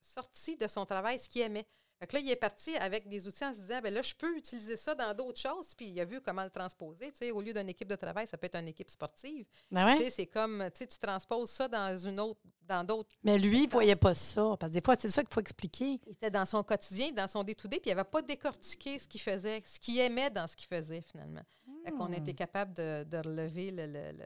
sorti 0.03 0.57
de 0.59 0.67
son 0.67 0.85
travail 0.85 1.19
ce 1.19 1.27
qu'il 1.29 1.41
aimait. 1.41 1.67
Fait 2.01 2.07
que 2.07 2.17
là, 2.17 2.21
il 2.21 2.31
est 2.31 2.37
parti 2.37 2.75
avec 2.77 3.07
des 3.09 3.29
outils 3.29 3.45
en 3.45 3.53
se 3.53 3.61
disant, 3.61 3.79
ben 3.83 3.93
là, 3.93 4.01
je 4.01 4.15
peux 4.15 4.35
utiliser 4.35 4.77
ça 4.79 4.95
dans 4.95 5.13
d'autres 5.15 5.39
choses. 5.39 5.75
Puis 5.77 5.89
il 5.91 6.01
a 6.01 6.07
vu 6.07 6.21
comment 6.23 6.43
le 6.45 6.49
transposer. 6.51 7.11
tu 7.13 7.19
sais. 7.19 7.31
Au 7.31 7.43
lieu 7.43 7.53
d'une 7.53 7.69
équipe 7.69 7.89
de 7.89 7.95
travail, 7.95 8.27
ça 8.27 8.39
peut 8.39 8.47
être 8.47 8.57
une 8.59 8.69
équipe 8.69 8.89
sportive. 8.91 9.45
Ben 9.71 9.97
Tu 9.99 10.05
sais, 10.05 10.11
C'est 10.11 10.27
comme, 10.27 10.65
tu 10.73 10.79
sais, 10.79 10.87
tu 10.87 10.99
transposes 10.99 11.51
ça 11.51 11.69
dans 11.69 11.95
une 11.99 12.19
autre, 12.19 12.41
dans 12.67 12.83
d'autres 12.85 13.11
Mais 13.23 13.39
lui, 13.39 13.59
il 13.65 13.67
ne 13.67 13.71
voyait 13.71 13.97
pas 13.97 14.15
ça. 14.15 14.57
Parce 14.59 14.71
que 14.73 14.79
des 14.79 14.83
fois, 14.83 14.97
c'est 14.99 15.09
ça 15.11 15.23
qu'il 15.23 15.35
faut 15.35 15.41
expliquer. 15.41 16.01
il 16.07 16.13
était 16.13 16.31
dans 16.31 16.47
son 16.47 16.63
quotidien, 16.63 17.11
dans 17.13 17.29
son 17.29 17.45
day-to-day, 17.45 17.81
puis 17.81 17.91
il 17.91 17.95
n'avait 17.95 18.09
pas 18.09 18.23
décortiqué 18.23 18.99
ce 18.99 19.07
qu'il 19.07 19.21
faisait, 19.21 19.63
ce 19.67 19.79
qu'il 19.79 19.99
aimait 19.99 20.31
dans 20.31 20.47
ce 20.47 20.57
qu'il 20.57 20.69
faisait, 20.69 21.03
finalement. 21.03 21.43
Fait 21.85 21.93
qu'on 21.93 22.13
a 22.13 22.17
été 22.17 22.33
capable 22.35 22.73
de, 22.75 23.05
de 23.05 23.17
relever 23.19 23.71
le, 23.73 23.87
le- 23.87 24.13
le- 24.13 24.25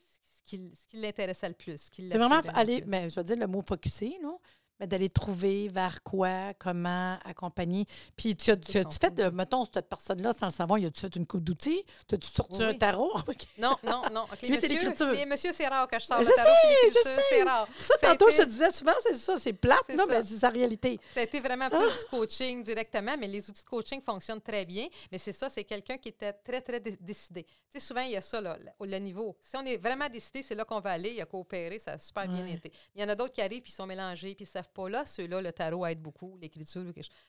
ce 0.00 0.42
qui, 0.44 0.72
qui 0.88 0.96
l'intéressait 1.00 1.48
le 1.48 1.54
plus. 1.54 1.88
C'est 1.92 2.08
vraiment 2.08 2.40
aller, 2.54 2.82
mais 2.86 3.08
je 3.08 3.16
veux 3.20 3.24
dire 3.24 3.36
le 3.36 3.46
mot 3.46 3.62
focusser, 3.66 4.16
là, 4.22 4.32
mais 4.32 4.63
d'aller 4.80 5.08
trouver 5.08 5.68
vers 5.68 6.02
quoi, 6.02 6.52
comment 6.58 7.16
accompagner. 7.24 7.86
Puis 8.16 8.34
tu 8.34 8.50
as, 8.50 8.56
tu 8.56 8.76
as-tu 8.76 8.96
fait, 9.00 9.14
de, 9.14 9.28
mettons, 9.30 9.66
cette 9.72 9.88
personne-là, 9.88 10.32
sans 10.32 10.46
le 10.46 10.52
savoir, 10.52 10.78
y 10.78 10.86
a-tu 10.86 11.00
fait 11.00 11.14
une 11.16 11.26
coupe 11.26 11.42
d'outils? 11.44 11.84
T'as-tu 12.06 12.26
sorti 12.28 12.58
Oui, 12.58 12.64
un 12.64 12.74
tarot? 12.74 13.12
Non, 13.58 13.76
non, 13.84 14.02
non. 14.12 14.22
Ok, 14.24 14.42
les 14.42 14.48
Lui, 14.48 14.58
c'est 14.58 14.68
l'écriture. 14.68 15.10
Les 15.12 15.26
messieurs, 15.26 15.52
c'est 15.54 15.66
rare 15.68 15.86
que 15.88 15.98
je 15.98 16.04
sors 16.04 16.20
Je 16.20 16.28
le 16.28 16.34
tarot 16.34 16.50
sais, 16.62 16.88
je 16.90 17.08
sais. 17.08 17.20
c'est 17.30 17.42
rare. 17.44 17.68
ça, 17.78 17.94
Ça 18.00 18.08
tantôt, 18.08 18.28
été- 18.28 18.36
je 18.38 18.42
te 18.42 18.48
disais 18.48 18.70
souvent, 18.70 18.92
c'est 19.00 19.14
ça, 19.16 19.38
c'est 19.38 19.52
plate, 19.52 19.78
ça. 19.86 20.04
mais 20.08 20.22
c'est 20.22 20.38
sa 20.38 20.48
réalité. 20.48 20.98
Ça 21.14 21.20
a 21.20 21.22
été 21.22 21.40
vraiment 21.40 21.68
Ah! 21.70 21.78
plus 21.78 21.98
du 22.00 22.04
coaching 22.10 22.62
directement, 22.62 23.16
mais 23.18 23.28
les 23.28 23.48
outils 23.48 23.62
de 23.64 23.68
coaching 23.68 24.02
fonctionnent 24.02 24.40
très 24.42 24.64
bien. 24.64 24.88
Mais 25.10 25.18
c'est 25.18 25.32
ça, 25.32 25.48
c'est 25.48 25.64
quelqu'un 25.64 25.96
qui 25.98 26.08
était 26.08 26.32
très, 26.32 26.60
très 26.60 26.80
dé- 26.80 26.98
décidé. 27.00 27.44
Tu 27.44 27.52
sais, 27.72 27.80
souvent, 27.80 28.02
il 28.02 28.10
y 28.12 28.16
a 28.16 28.20
ça, 28.20 28.40
là, 28.40 28.56
le, 28.80 28.98
niveau. 28.98 29.36
Si 29.40 29.56
on 29.56 29.64
est 29.64 29.76
vraiment 29.76 30.08
décidé, 30.08 30.42
c'est 30.42 30.54
là 30.54 30.64
qu'on 30.64 30.80
va 30.80 30.90
aller. 30.90 31.12
Il 31.12 31.20
a 31.20 31.26
coopéré, 31.26 31.78
ça 31.78 31.92
a 31.92 31.98
super 31.98 32.26
bien 32.28 32.46
été. 32.46 32.72
Il 32.94 33.00
y 33.00 33.04
en 33.04 33.08
a 33.08 33.14
d'autres 33.14 33.32
qui 33.32 33.42
arrivent, 33.42 33.62
puis 33.62 33.72
ils 33.72 33.74
sont 33.74 33.86
mélangés, 33.86 34.34
puis 34.34 34.44
ils 34.44 34.48
ne 34.68 34.72
pas. 34.74 34.88
Là, 34.88 35.04
ceux-là, 35.06 35.40
le 35.40 35.52
tarot 35.52 35.86
aide 35.86 36.00
beaucoup, 36.00 36.36
l'écriture. 36.40 36.82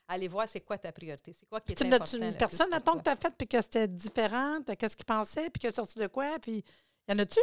Allez 0.07 0.27
voir, 0.27 0.47
c'est 0.47 0.61
quoi 0.61 0.77
ta 0.77 0.91
priorité? 0.91 1.33
C'est 1.33 1.45
quoi 1.47 1.61
qui 1.61 1.71
est 1.73 1.75
Tu 1.75 1.85
important? 1.87 2.17
une 2.17 2.37
personne, 2.37 2.69
mettons, 2.71 2.97
que 2.97 3.03
tu 3.03 3.09
as 3.09 3.15
faite, 3.15 3.33
puis 3.37 3.47
que 3.47 3.61
c'était 3.61 3.87
différente, 3.87 4.75
qu'est-ce 4.77 4.95
qu'il 4.95 5.05
pensait, 5.05 5.49
puis 5.49 5.59
qu'il 5.59 5.69
a 5.69 5.73
sorti 5.73 5.99
de 5.99 6.07
quoi, 6.07 6.37
puis 6.41 6.63
y 7.07 7.13
en 7.13 7.19
a-tu? 7.19 7.39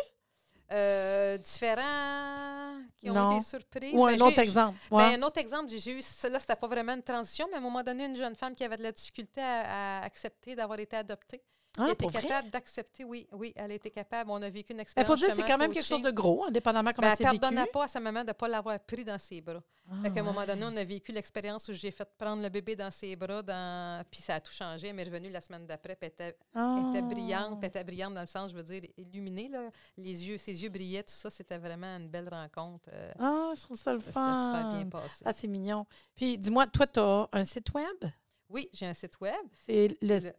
Euh, 0.73 1.37
différents 1.39 2.79
qui 2.99 3.11
ont 3.11 3.15
Non. 3.15 3.33
eu 3.37 3.39
des 3.41 3.45
surprises? 3.45 3.95
Ou 3.95 4.07
Ben, 4.07 4.21
un 4.21 4.27
autre 4.27 4.39
exemple? 4.39 4.79
Ben, 4.91 5.21
un 5.21 5.23
autre 5.23 5.39
exemple, 5.39 5.71
j'ai- 5.71 5.93
eu, 5.93 6.01
là, 6.31 6.39
c'était 6.41 6.57
pas 6.57 6.67
vraiment 6.69 6.95
une 6.95 7.03
transition, 7.03 7.47
mais 7.51 7.57
à 7.57 7.59
un 7.59 7.63
moment 7.63 7.83
donné, 7.83 8.07
une 8.07 8.17
jeune 8.17 8.35
femme 8.35 8.55
qui 8.55 8.65
avait 8.65 8.77
de 8.79 8.83
la 8.83 8.93
difficulté 8.93 9.41
à, 9.43 10.01
à 10.01 10.05
accepter 10.05 10.55
d'avoir 10.55 10.79
été 10.79 10.97
adoptée. 10.97 11.43
Ah, 11.79 11.85
elle 11.87 11.93
était 11.93 12.07
capable 12.07 12.51
d'accepter, 12.51 13.03
oui, 13.03 13.27
oui, 13.33 13.53
elle 13.57 13.73
été 13.73 13.91
capable. 13.91 14.31
On 14.31 14.43
a 14.43 14.51
vécu 14.51 14.73
une 14.73 14.79
Il 14.79 14.83
expérience. 14.83 15.11
faut 15.11 15.17
dire 15.17 15.35
c'est 15.35 15.43
quand 15.43 15.57
même 15.57 15.73
quelque 15.73 15.87
chose 15.87 16.03
de 16.03 16.11
gros, 16.11 16.45
indépendamment 16.45 16.93
comment 16.93 17.09
Ben, 17.09 17.15
c'est 17.17 17.25
elle 17.25 17.31
vécu. 17.31 17.41
pardonnait 17.41 17.67
pas 17.67 17.85
à 17.85 17.89
sa 17.89 17.99
maman 17.99 18.21
de 18.21 18.27
ne 18.29 18.33
pas 18.33 18.47
l'avoir 18.47 18.79
pris 18.81 19.05
dans 19.05 19.19
ses 19.19 19.41
bras. 19.41 19.63
Ah, 19.93 20.03
Fait 20.03 20.11
qu'à 20.13 20.21
un 20.21 20.23
moment 20.23 20.47
donné, 20.47 20.65
on 20.65 20.77
a 20.77 20.85
vécu 20.85 21.13
l'expérience 21.13 21.69
où 21.69 21.73
j'ai 21.75 21.91
fait 21.91 22.09
prendre 22.17 22.43
le 22.43 22.49
bébé 22.49 22.75
dans 22.77 22.91
ses 22.91 23.15
bras, 23.15 23.43
dans... 23.43 24.03
puis 24.11 24.21
ça 24.23 24.37
a 24.37 24.41
tout 24.41 24.53
changé. 24.53 24.89
Elle 24.89 24.97
m'est 24.97 25.05
revenue 25.05 25.29
la 25.31 25.41
semaine 25.41 25.67
d'après, 25.67 25.95
puis 25.97 26.11
elle 26.19 26.29
était, 26.29 26.39
était 26.91 27.03
brillante, 27.03 27.59
puis 27.61 27.65
elle 27.65 27.69
était 27.69 27.85
brillante 27.85 28.15
dans 28.15 28.21
le 28.23 28.27
sens, 28.27 28.51
je 28.53 28.57
veux 28.57 28.63
dire, 28.63 28.83
illuminée, 28.97 29.49
là. 29.49 29.69
Les 29.97 30.27
yeux, 30.27 30.39
ses 30.39 30.63
yeux 30.63 30.71
brillaient, 30.71 31.03
tout 31.03 31.13
ça, 31.15 31.29
c'était 31.31 31.59
vraiment 31.59 31.97
une 31.99 32.09
belle 32.09 32.29
rencontre. 32.29 32.89
euh, 32.93 33.13
Ah, 33.19 33.53
je 33.55 33.61
trouve 33.63 33.77
ça 33.77 33.93
le 33.93 34.01
ça 34.01 34.07
s'était 34.07 34.19
super 34.21 34.71
bien 34.73 34.81
fun. 34.85 34.89
passé. 35.01 35.23
Ah, 35.27 35.33
c'est 35.33 35.49
mignon. 35.49 35.87
Puis, 36.15 36.39
dis-moi, 36.39 36.67
toi, 36.69 36.87
tu 36.87 36.99
as 37.01 37.29
un 37.33 37.45
site 37.45 37.73
web? 37.75 38.11
Oui, 38.49 38.69
j'ai 38.73 38.87
un 38.87 38.95
site 38.95 39.21
web, 39.21 39.35
C'est 39.67 39.97
le... 40.01 40.19
le 40.21 40.33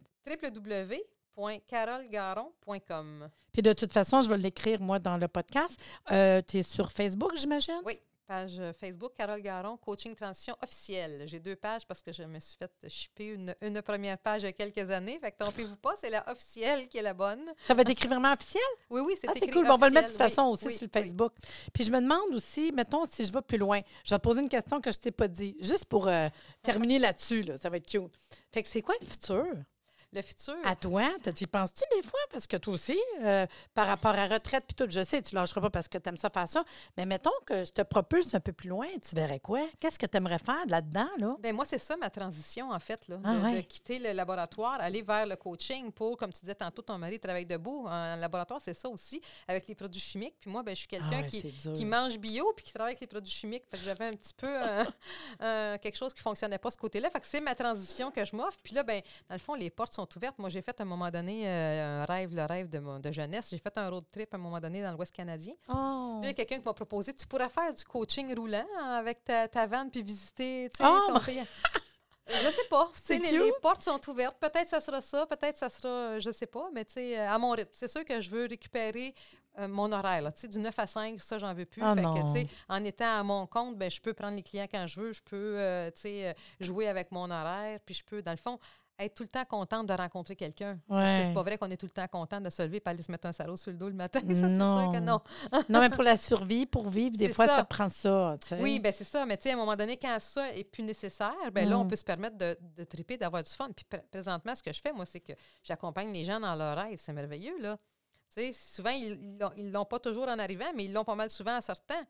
www.carolgaron.com. 1.36 3.28
Puis, 3.52 3.62
de 3.62 3.72
toute 3.72 3.92
façon, 3.92 4.20
je 4.22 4.28
vais 4.30 4.38
l'écrire, 4.38 4.80
moi, 4.80 4.98
dans 4.98 5.16
le 5.16 5.28
podcast. 5.28 5.80
Euh, 6.10 6.42
tu 6.46 6.58
es 6.58 6.62
sur 6.62 6.90
Facebook, 6.90 7.32
j'imagine? 7.36 7.80
Oui, 7.84 7.98
page 8.24 8.58
euh, 8.58 8.72
Facebook, 8.72 9.12
Carole 9.16 9.40
Garon, 9.42 9.76
Coaching 9.76 10.14
Transition 10.14 10.56
officielle. 10.62 11.24
J'ai 11.26 11.40
deux 11.40 11.56
pages 11.56 11.86
parce 11.86 12.02
que 12.02 12.12
je 12.12 12.22
me 12.22 12.40
suis 12.40 12.56
fait 12.56 12.88
shipper 12.88 13.26
une, 13.26 13.54
une 13.62 13.80
première 13.82 14.18
page 14.18 14.42
il 14.42 14.46
y 14.46 14.48
a 14.48 14.52
quelques 14.52 14.90
années. 14.90 15.18
Fait 15.20 15.32
que 15.32 15.38
trompez-vous 15.38 15.76
pas, 15.76 15.94
c'est 15.96 16.10
la 16.10 16.28
officielle 16.30 16.88
qui 16.88 16.98
est 16.98 17.02
la 17.02 17.14
bonne. 17.14 17.52
Ça 17.66 17.74
va 17.74 17.82
être 17.82 17.90
écrit 17.90 18.08
vraiment 18.08 18.32
officiel? 18.32 18.62
Oui, 18.90 19.02
oui, 19.04 19.14
c'est 19.20 19.28
Ah, 19.28 19.32
c'est 19.38 19.50
cool. 19.50 19.66
Bon, 19.66 19.74
on 19.74 19.76
va 19.76 19.88
le 19.88 19.94
mettre 19.94 20.06
de 20.06 20.12
toute 20.12 20.18
façon 20.18 20.44
aussi 20.44 20.66
oui, 20.66 20.74
sur 20.74 20.88
oui. 20.92 21.02
Facebook. 21.02 21.32
Puis 21.72 21.84
je 21.84 21.90
me 21.90 22.00
demande 22.00 22.34
aussi, 22.34 22.72
mettons, 22.72 23.04
si 23.10 23.24
je 23.24 23.32
vais 23.32 23.42
plus 23.42 23.58
loin, 23.58 23.80
je 24.04 24.14
vais 24.14 24.18
te 24.18 24.22
poser 24.22 24.40
une 24.40 24.48
question 24.48 24.80
que 24.80 24.90
je 24.90 24.98
t'ai 24.98 25.10
pas 25.10 25.28
dit, 25.28 25.56
juste 25.60 25.84
pour 25.86 26.08
euh, 26.08 26.28
terminer 26.62 26.98
là-dessus, 26.98 27.42
là, 27.42 27.58
ça 27.58 27.70
va 27.70 27.76
être 27.76 27.86
cute. 27.86 28.12
Fait 28.52 28.62
que 28.62 28.68
c'est 28.68 28.82
quoi 28.82 28.94
le 29.00 29.06
futur? 29.06 29.44
Le 30.14 30.22
futur. 30.22 30.54
À 30.64 30.76
toi, 30.76 31.02
t'y 31.34 31.46
penses-tu 31.46 31.82
des 31.96 32.02
fois? 32.06 32.20
Parce 32.30 32.46
que 32.46 32.56
toi 32.56 32.74
aussi, 32.74 32.98
euh, 33.22 33.46
par 33.74 33.88
rapport 33.88 34.14
à 34.14 34.28
retraite, 34.28 34.62
puis 34.64 34.74
tout, 34.76 34.86
je 34.88 35.02
sais, 35.02 35.20
tu 35.22 35.34
lâcheras 35.34 35.60
pas 35.60 35.70
parce 35.70 35.88
que 35.88 35.98
tu 35.98 36.08
aimes 36.08 36.16
ça 36.16 36.30
faire 36.30 36.48
ça, 36.48 36.64
mais 36.96 37.04
mettons 37.04 37.32
que 37.44 37.64
je 37.64 37.72
te 37.72 37.82
propulse 37.82 38.32
un 38.34 38.38
peu 38.40 38.52
plus 38.52 38.68
loin, 38.68 38.86
tu 39.06 39.16
verrais 39.16 39.40
quoi? 39.40 39.66
Qu'est-ce 39.80 39.98
que 39.98 40.06
tu 40.06 40.16
aimerais 40.16 40.38
faire 40.38 40.64
là-dedans, 40.68 41.08
là? 41.18 41.36
Ben 41.40 41.52
moi, 41.54 41.64
c'est 41.64 41.80
ça 41.80 41.96
ma 41.96 42.10
transition, 42.10 42.70
en 42.70 42.78
fait, 42.78 43.08
là, 43.08 43.16
de, 43.16 43.22
Ah, 43.26 43.32
ouais. 43.42 43.56
de 43.56 43.60
quitter 43.62 43.98
le 43.98 44.12
laboratoire, 44.12 44.80
aller 44.80 45.02
vers 45.02 45.26
le 45.26 45.34
coaching 45.34 45.90
pour, 45.90 46.16
comme 46.16 46.32
tu 46.32 46.42
disais 46.42 46.54
tantôt, 46.54 46.82
ton 46.82 46.96
mari 46.96 47.18
travaille 47.18 47.46
debout. 47.46 47.84
En 47.88 48.14
laboratoire, 48.14 48.60
c'est 48.60 48.74
ça 48.74 48.88
aussi, 48.88 49.20
avec 49.48 49.66
les 49.66 49.74
produits 49.74 50.00
chimiques. 50.00 50.36
Puis 50.40 50.48
moi, 50.48 50.62
ben, 50.62 50.76
je 50.76 50.80
suis 50.80 50.88
quelqu'un 50.88 51.08
Ah 51.12 51.20
ouais, 51.22 51.72
qui, 51.74 51.84
mange 51.84 52.18
bio 52.18 52.52
puis 52.54 52.64
qui 52.64 52.72
travaille 52.72 52.92
avec 52.92 53.00
les 53.00 53.08
produits 53.08 53.32
chimiques. 53.32 53.64
Fait 53.68 53.78
que 53.78 53.82
j'avais 53.82 54.06
un 54.06 54.14
petit 54.14 54.34
peu 54.34 54.46
euh, 54.48 54.84
euh, 55.42 55.78
quelque 55.78 55.96
chose 55.96 56.14
qui 56.14 56.22
fonctionnait 56.22 56.58
pas 56.58 56.70
ce 56.70 56.78
côté-là. 56.78 57.10
Fait 57.10 57.18
que 57.20 57.26
c'est 57.26 57.40
ma 57.40 57.56
transition 57.56 58.12
que 58.12 58.24
je 58.24 58.36
m'offre. 58.36 58.58
Puis 58.62 58.74
là, 58.74 58.84
ben, 58.84 59.02
dans 59.28 59.34
le 59.34 59.40
fond, 59.40 59.54
les 59.54 59.70
portes 59.70 59.92
sont 59.94 60.03
ouvertes. 60.16 60.38
Moi, 60.38 60.48
j'ai 60.48 60.62
fait 60.62 60.78
à 60.80 60.82
un 60.82 60.86
moment 60.86 61.10
donné 61.10 61.48
euh, 61.48 62.02
un 62.02 62.04
rêve, 62.04 62.34
le 62.34 62.44
rêve 62.44 62.68
de, 62.68 62.98
de 63.00 63.12
jeunesse. 63.12 63.48
J'ai 63.50 63.58
fait 63.58 63.76
un 63.78 63.88
road 63.88 64.04
trip 64.10 64.32
à 64.32 64.36
un 64.36 64.40
moment 64.40 64.60
donné 64.60 64.82
dans 64.82 64.92
l'Ouest 64.92 65.14
canadien. 65.14 65.54
Oh. 65.68 66.20
Là, 66.20 66.20
il 66.22 66.26
y 66.26 66.30
a 66.30 66.34
quelqu'un 66.34 66.58
qui 66.58 66.64
m'a 66.64 66.72
proposé, 66.72 67.12
tu 67.14 67.26
pourrais 67.26 67.48
faire 67.48 67.72
du 67.72 67.84
coaching 67.84 68.34
roulant 68.34 68.66
avec 68.96 69.24
ta, 69.24 69.48
ta 69.48 69.66
vanne 69.66 69.90
puis 69.90 70.02
visiter, 70.02 70.70
tu 70.74 70.82
sais, 70.82 70.90
Oh, 70.90 71.12
ton 71.12 71.20
pays. 71.20 71.42
Je 72.26 72.50
sais 72.50 72.68
pas. 72.70 72.90
Les, 73.10 73.18
les 73.18 73.52
portes 73.60 73.82
sont 73.82 74.00
ouvertes. 74.08 74.36
Peut-être 74.40 74.68
ça 74.68 74.80
sera 74.80 75.02
ça, 75.02 75.26
peut-être 75.26 75.58
ça 75.58 75.68
sera, 75.68 75.88
euh, 75.88 76.20
je 76.20 76.30
sais 76.30 76.46
pas, 76.46 76.70
mais 76.72 76.84
tu 76.86 76.94
sais, 76.94 77.18
euh, 77.18 77.30
à 77.30 77.36
mon 77.36 77.50
rythme. 77.50 77.70
C'est 77.74 77.88
sûr 77.88 78.02
que 78.02 78.18
je 78.20 78.30
veux 78.30 78.46
récupérer 78.46 79.14
euh, 79.58 79.68
mon 79.68 79.92
horaire, 79.92 80.20
là, 80.20 80.30
du 80.32 80.58
9 80.58 80.78
à 80.78 80.86
5, 80.86 81.20
ça, 81.20 81.38
j'en 81.38 81.54
veux 81.54 81.64
plus. 81.64 81.80
Ah 81.82 81.94
fait 81.94 82.02
que, 82.02 82.48
en 82.68 82.84
étant 82.84 83.20
à 83.20 83.22
mon 83.22 83.46
compte, 83.46 83.76
ben, 83.78 83.88
je 83.88 84.00
peux 84.00 84.12
prendre 84.12 84.34
les 84.34 84.42
clients 84.42 84.66
quand 84.68 84.86
je 84.88 85.00
veux, 85.00 85.12
je 85.12 85.22
peux, 85.22 85.56
euh, 85.58 85.90
euh, 86.06 86.32
jouer 86.58 86.88
avec 86.88 87.12
mon 87.12 87.30
horaire, 87.30 87.78
puis 87.86 87.94
je 87.94 88.04
peux, 88.04 88.20
dans 88.20 88.32
le 88.32 88.36
fond, 88.36 88.58
être 88.98 89.14
tout 89.14 89.22
le 89.24 89.28
temps 89.28 89.44
contente 89.44 89.86
de 89.86 89.92
rencontrer 89.92 90.36
quelqu'un. 90.36 90.78
Parce 90.88 91.20
que 91.20 91.26
c'est 91.26 91.34
pas 91.34 91.42
vrai 91.42 91.58
qu'on 91.58 91.70
est 91.70 91.76
tout 91.76 91.86
le 91.86 91.90
temps 91.90 92.06
content 92.06 92.40
de 92.40 92.48
se 92.50 92.62
lever 92.62 92.76
et 92.84 92.88
aller 92.88 93.02
se 93.02 93.10
mettre 93.10 93.26
un 93.26 93.32
salaud 93.32 93.56
sur 93.56 93.70
le 93.72 93.76
dos 93.76 93.88
le 93.88 93.94
matin. 93.94 94.20
Ça, 94.22 94.26
c'est 94.28 94.40
sûr 94.40 94.48
Non. 94.50 94.92
que 94.92 94.98
non. 94.98 95.20
non, 95.68 95.80
mais 95.80 95.90
pour 95.90 96.02
la 96.04 96.16
survie, 96.16 96.64
pour 96.66 96.88
vivre, 96.88 97.16
des 97.16 97.32
fois, 97.32 97.46
ça. 97.48 97.56
ça. 97.56 97.64
prend 97.64 97.88
ça. 97.88 98.36
Oui, 98.60 98.78
ben 98.78 98.92
c'est 98.92 99.04
ça. 99.04 99.26
Mais 99.26 99.36
tu 99.36 99.44
sais, 99.44 99.50
à 99.50 99.54
un 99.54 99.56
moment 99.56 99.76
donné, 99.76 99.96
quand 99.96 100.16
ça 100.20 100.48
est 100.54 100.64
plus 100.64 100.82
nécessaire, 100.84 101.34
ben 101.52 101.68
là, 101.68 101.78
on 101.78 101.84
Mm. 101.84 101.88
peut 101.88 101.96
se 101.96 102.04
permettre 102.04 102.38
de, 102.38 102.56
de 102.76 102.84
triper, 102.84 103.16
d'avoir 103.16 103.42
du 103.42 103.50
fun. 103.50 103.68
Puis 103.74 103.84
pr- 103.90 104.02
présentement, 104.10 104.54
ce 104.54 104.62
que 104.62 104.72
je 104.72 104.80
fais, 104.80 104.92
moi, 104.92 105.06
c'est 105.06 105.20
que 105.20 105.32
j'accompagne 105.62 106.12
les 106.12 106.22
gens 106.24 106.38
dans 106.40 106.54
leurs 106.54 106.76
rêves. 106.76 106.98
C'est 106.98 107.12
merveilleux, 107.12 107.58
là. 107.60 107.76
Tu 108.36 108.42
sais, 108.42 108.52
souvent, 108.52 108.90
ils 108.90 109.38
ils 109.56 109.70
l'ont 109.70 109.84
pas 109.84 109.98
toujours 110.00 110.28
en 110.28 110.38
arrivant, 110.38 110.72
mais 110.74 110.84
ils 110.86 110.92
l'ont 110.92 111.04
pas 111.04 111.14
mal 111.14 111.30
souvent 111.30 111.56
en 111.56 111.60
sortant. 111.60 112.00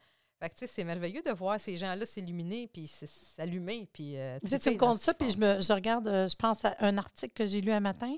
Fait 0.45 0.51
que, 0.51 0.55
tu 0.57 0.67
sais, 0.67 0.73
c'est 0.75 0.85
merveilleux 0.85 1.23
de 1.23 1.31
voir 1.31 1.59
ces 1.59 1.79
gens-là 1.79 2.05
s'illuminer, 2.05 2.69
puis 2.71 2.87
s'allumer, 2.87 3.89
puis... 3.91 4.19
euh, 4.19 4.39
Tu 4.43 4.71
me 4.73 4.77
comptes 4.77 4.99
ça, 4.99 5.15
puis 5.15 5.31
je, 5.31 5.39
me, 5.39 5.59
je 5.63 5.73
regarde, 5.73 6.07
euh, 6.07 6.29
je 6.29 6.37
pense 6.37 6.63
à 6.67 6.77
un 6.81 6.99
article 6.99 7.33
que 7.33 7.47
j'ai 7.47 7.63
lu 7.63 7.73
un 7.73 7.81
matin. 7.81 8.15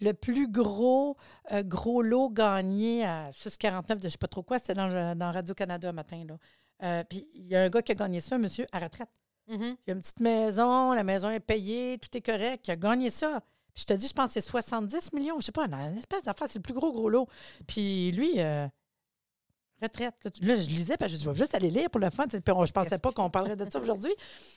Le 0.00 0.12
plus 0.12 0.48
gros, 0.50 1.16
euh, 1.52 1.62
gros 1.62 2.02
lot 2.02 2.30
gagné 2.30 3.04
à 3.04 3.30
649 3.32 3.98
de 3.98 4.02
je 4.02 4.06
ne 4.06 4.10
sais 4.10 4.18
pas 4.18 4.26
trop 4.26 4.42
quoi, 4.42 4.58
c'était 4.58 4.74
dans, 4.74 5.16
dans 5.16 5.30
Radio-Canada 5.30 5.90
un 5.90 5.92
matin. 5.92 6.24
Là. 6.26 7.04
Puis 7.04 7.28
il 7.32 7.46
y 7.46 7.54
a 7.54 7.62
un 7.62 7.68
gars 7.68 7.82
qui 7.82 7.92
a 7.92 7.94
gagné 7.94 8.18
ça, 8.18 8.34
un 8.34 8.38
monsieur 8.38 8.66
à 8.72 8.80
retraite. 8.80 9.08
Mhm. 9.46 9.76
Il 9.86 9.90
a 9.92 9.94
une 9.94 10.00
petite 10.00 10.18
maison, 10.20 10.92
la 10.94 11.04
maison 11.04 11.30
est 11.30 11.38
payée, 11.38 11.98
tout 11.98 12.14
est 12.16 12.22
correct. 12.22 12.66
Il 12.66 12.72
a 12.72 12.76
gagné 12.76 13.10
ça. 13.10 13.40
Puis 13.72 13.82
je 13.82 13.84
te 13.84 13.92
dis, 13.92 14.08
je 14.08 14.12
pense 14.12 14.34
que 14.34 14.40
c'est 14.40 14.48
70 14.48 15.12
millions, 15.12 15.38
je 15.38 15.46
sais 15.46 15.52
pas, 15.52 15.66
une 15.66 15.96
espèce 15.98 16.24
d'affaire, 16.24 16.48
c'est 16.48 16.58
le 16.58 16.62
plus 16.62 16.74
gros, 16.74 16.90
gros 16.90 17.08
lot. 17.08 17.28
Puis 17.68 18.10
lui, 18.10 18.32
euh, 18.38 18.66
retraite. 19.80 20.14
Là, 20.42 20.54
je 20.54 20.68
lisais, 20.68 20.96
parce 20.96 21.12
que 21.12 21.18
je 21.18 21.28
vais 21.30 21.36
juste 21.36 21.54
aller 21.54 21.70
lire 21.70 21.90
pour 21.90 22.00
le 22.00 22.10
fun. 22.10 22.26
Puis 22.28 22.40
on- 22.54 22.64
je 22.64 22.72
pensais 22.72 22.98
pas 22.98 23.12
qu'on 23.12 23.30
parlerait 23.30 23.56
de 23.56 23.68
ça 23.70 23.80
aujourd'hui. 23.80 24.12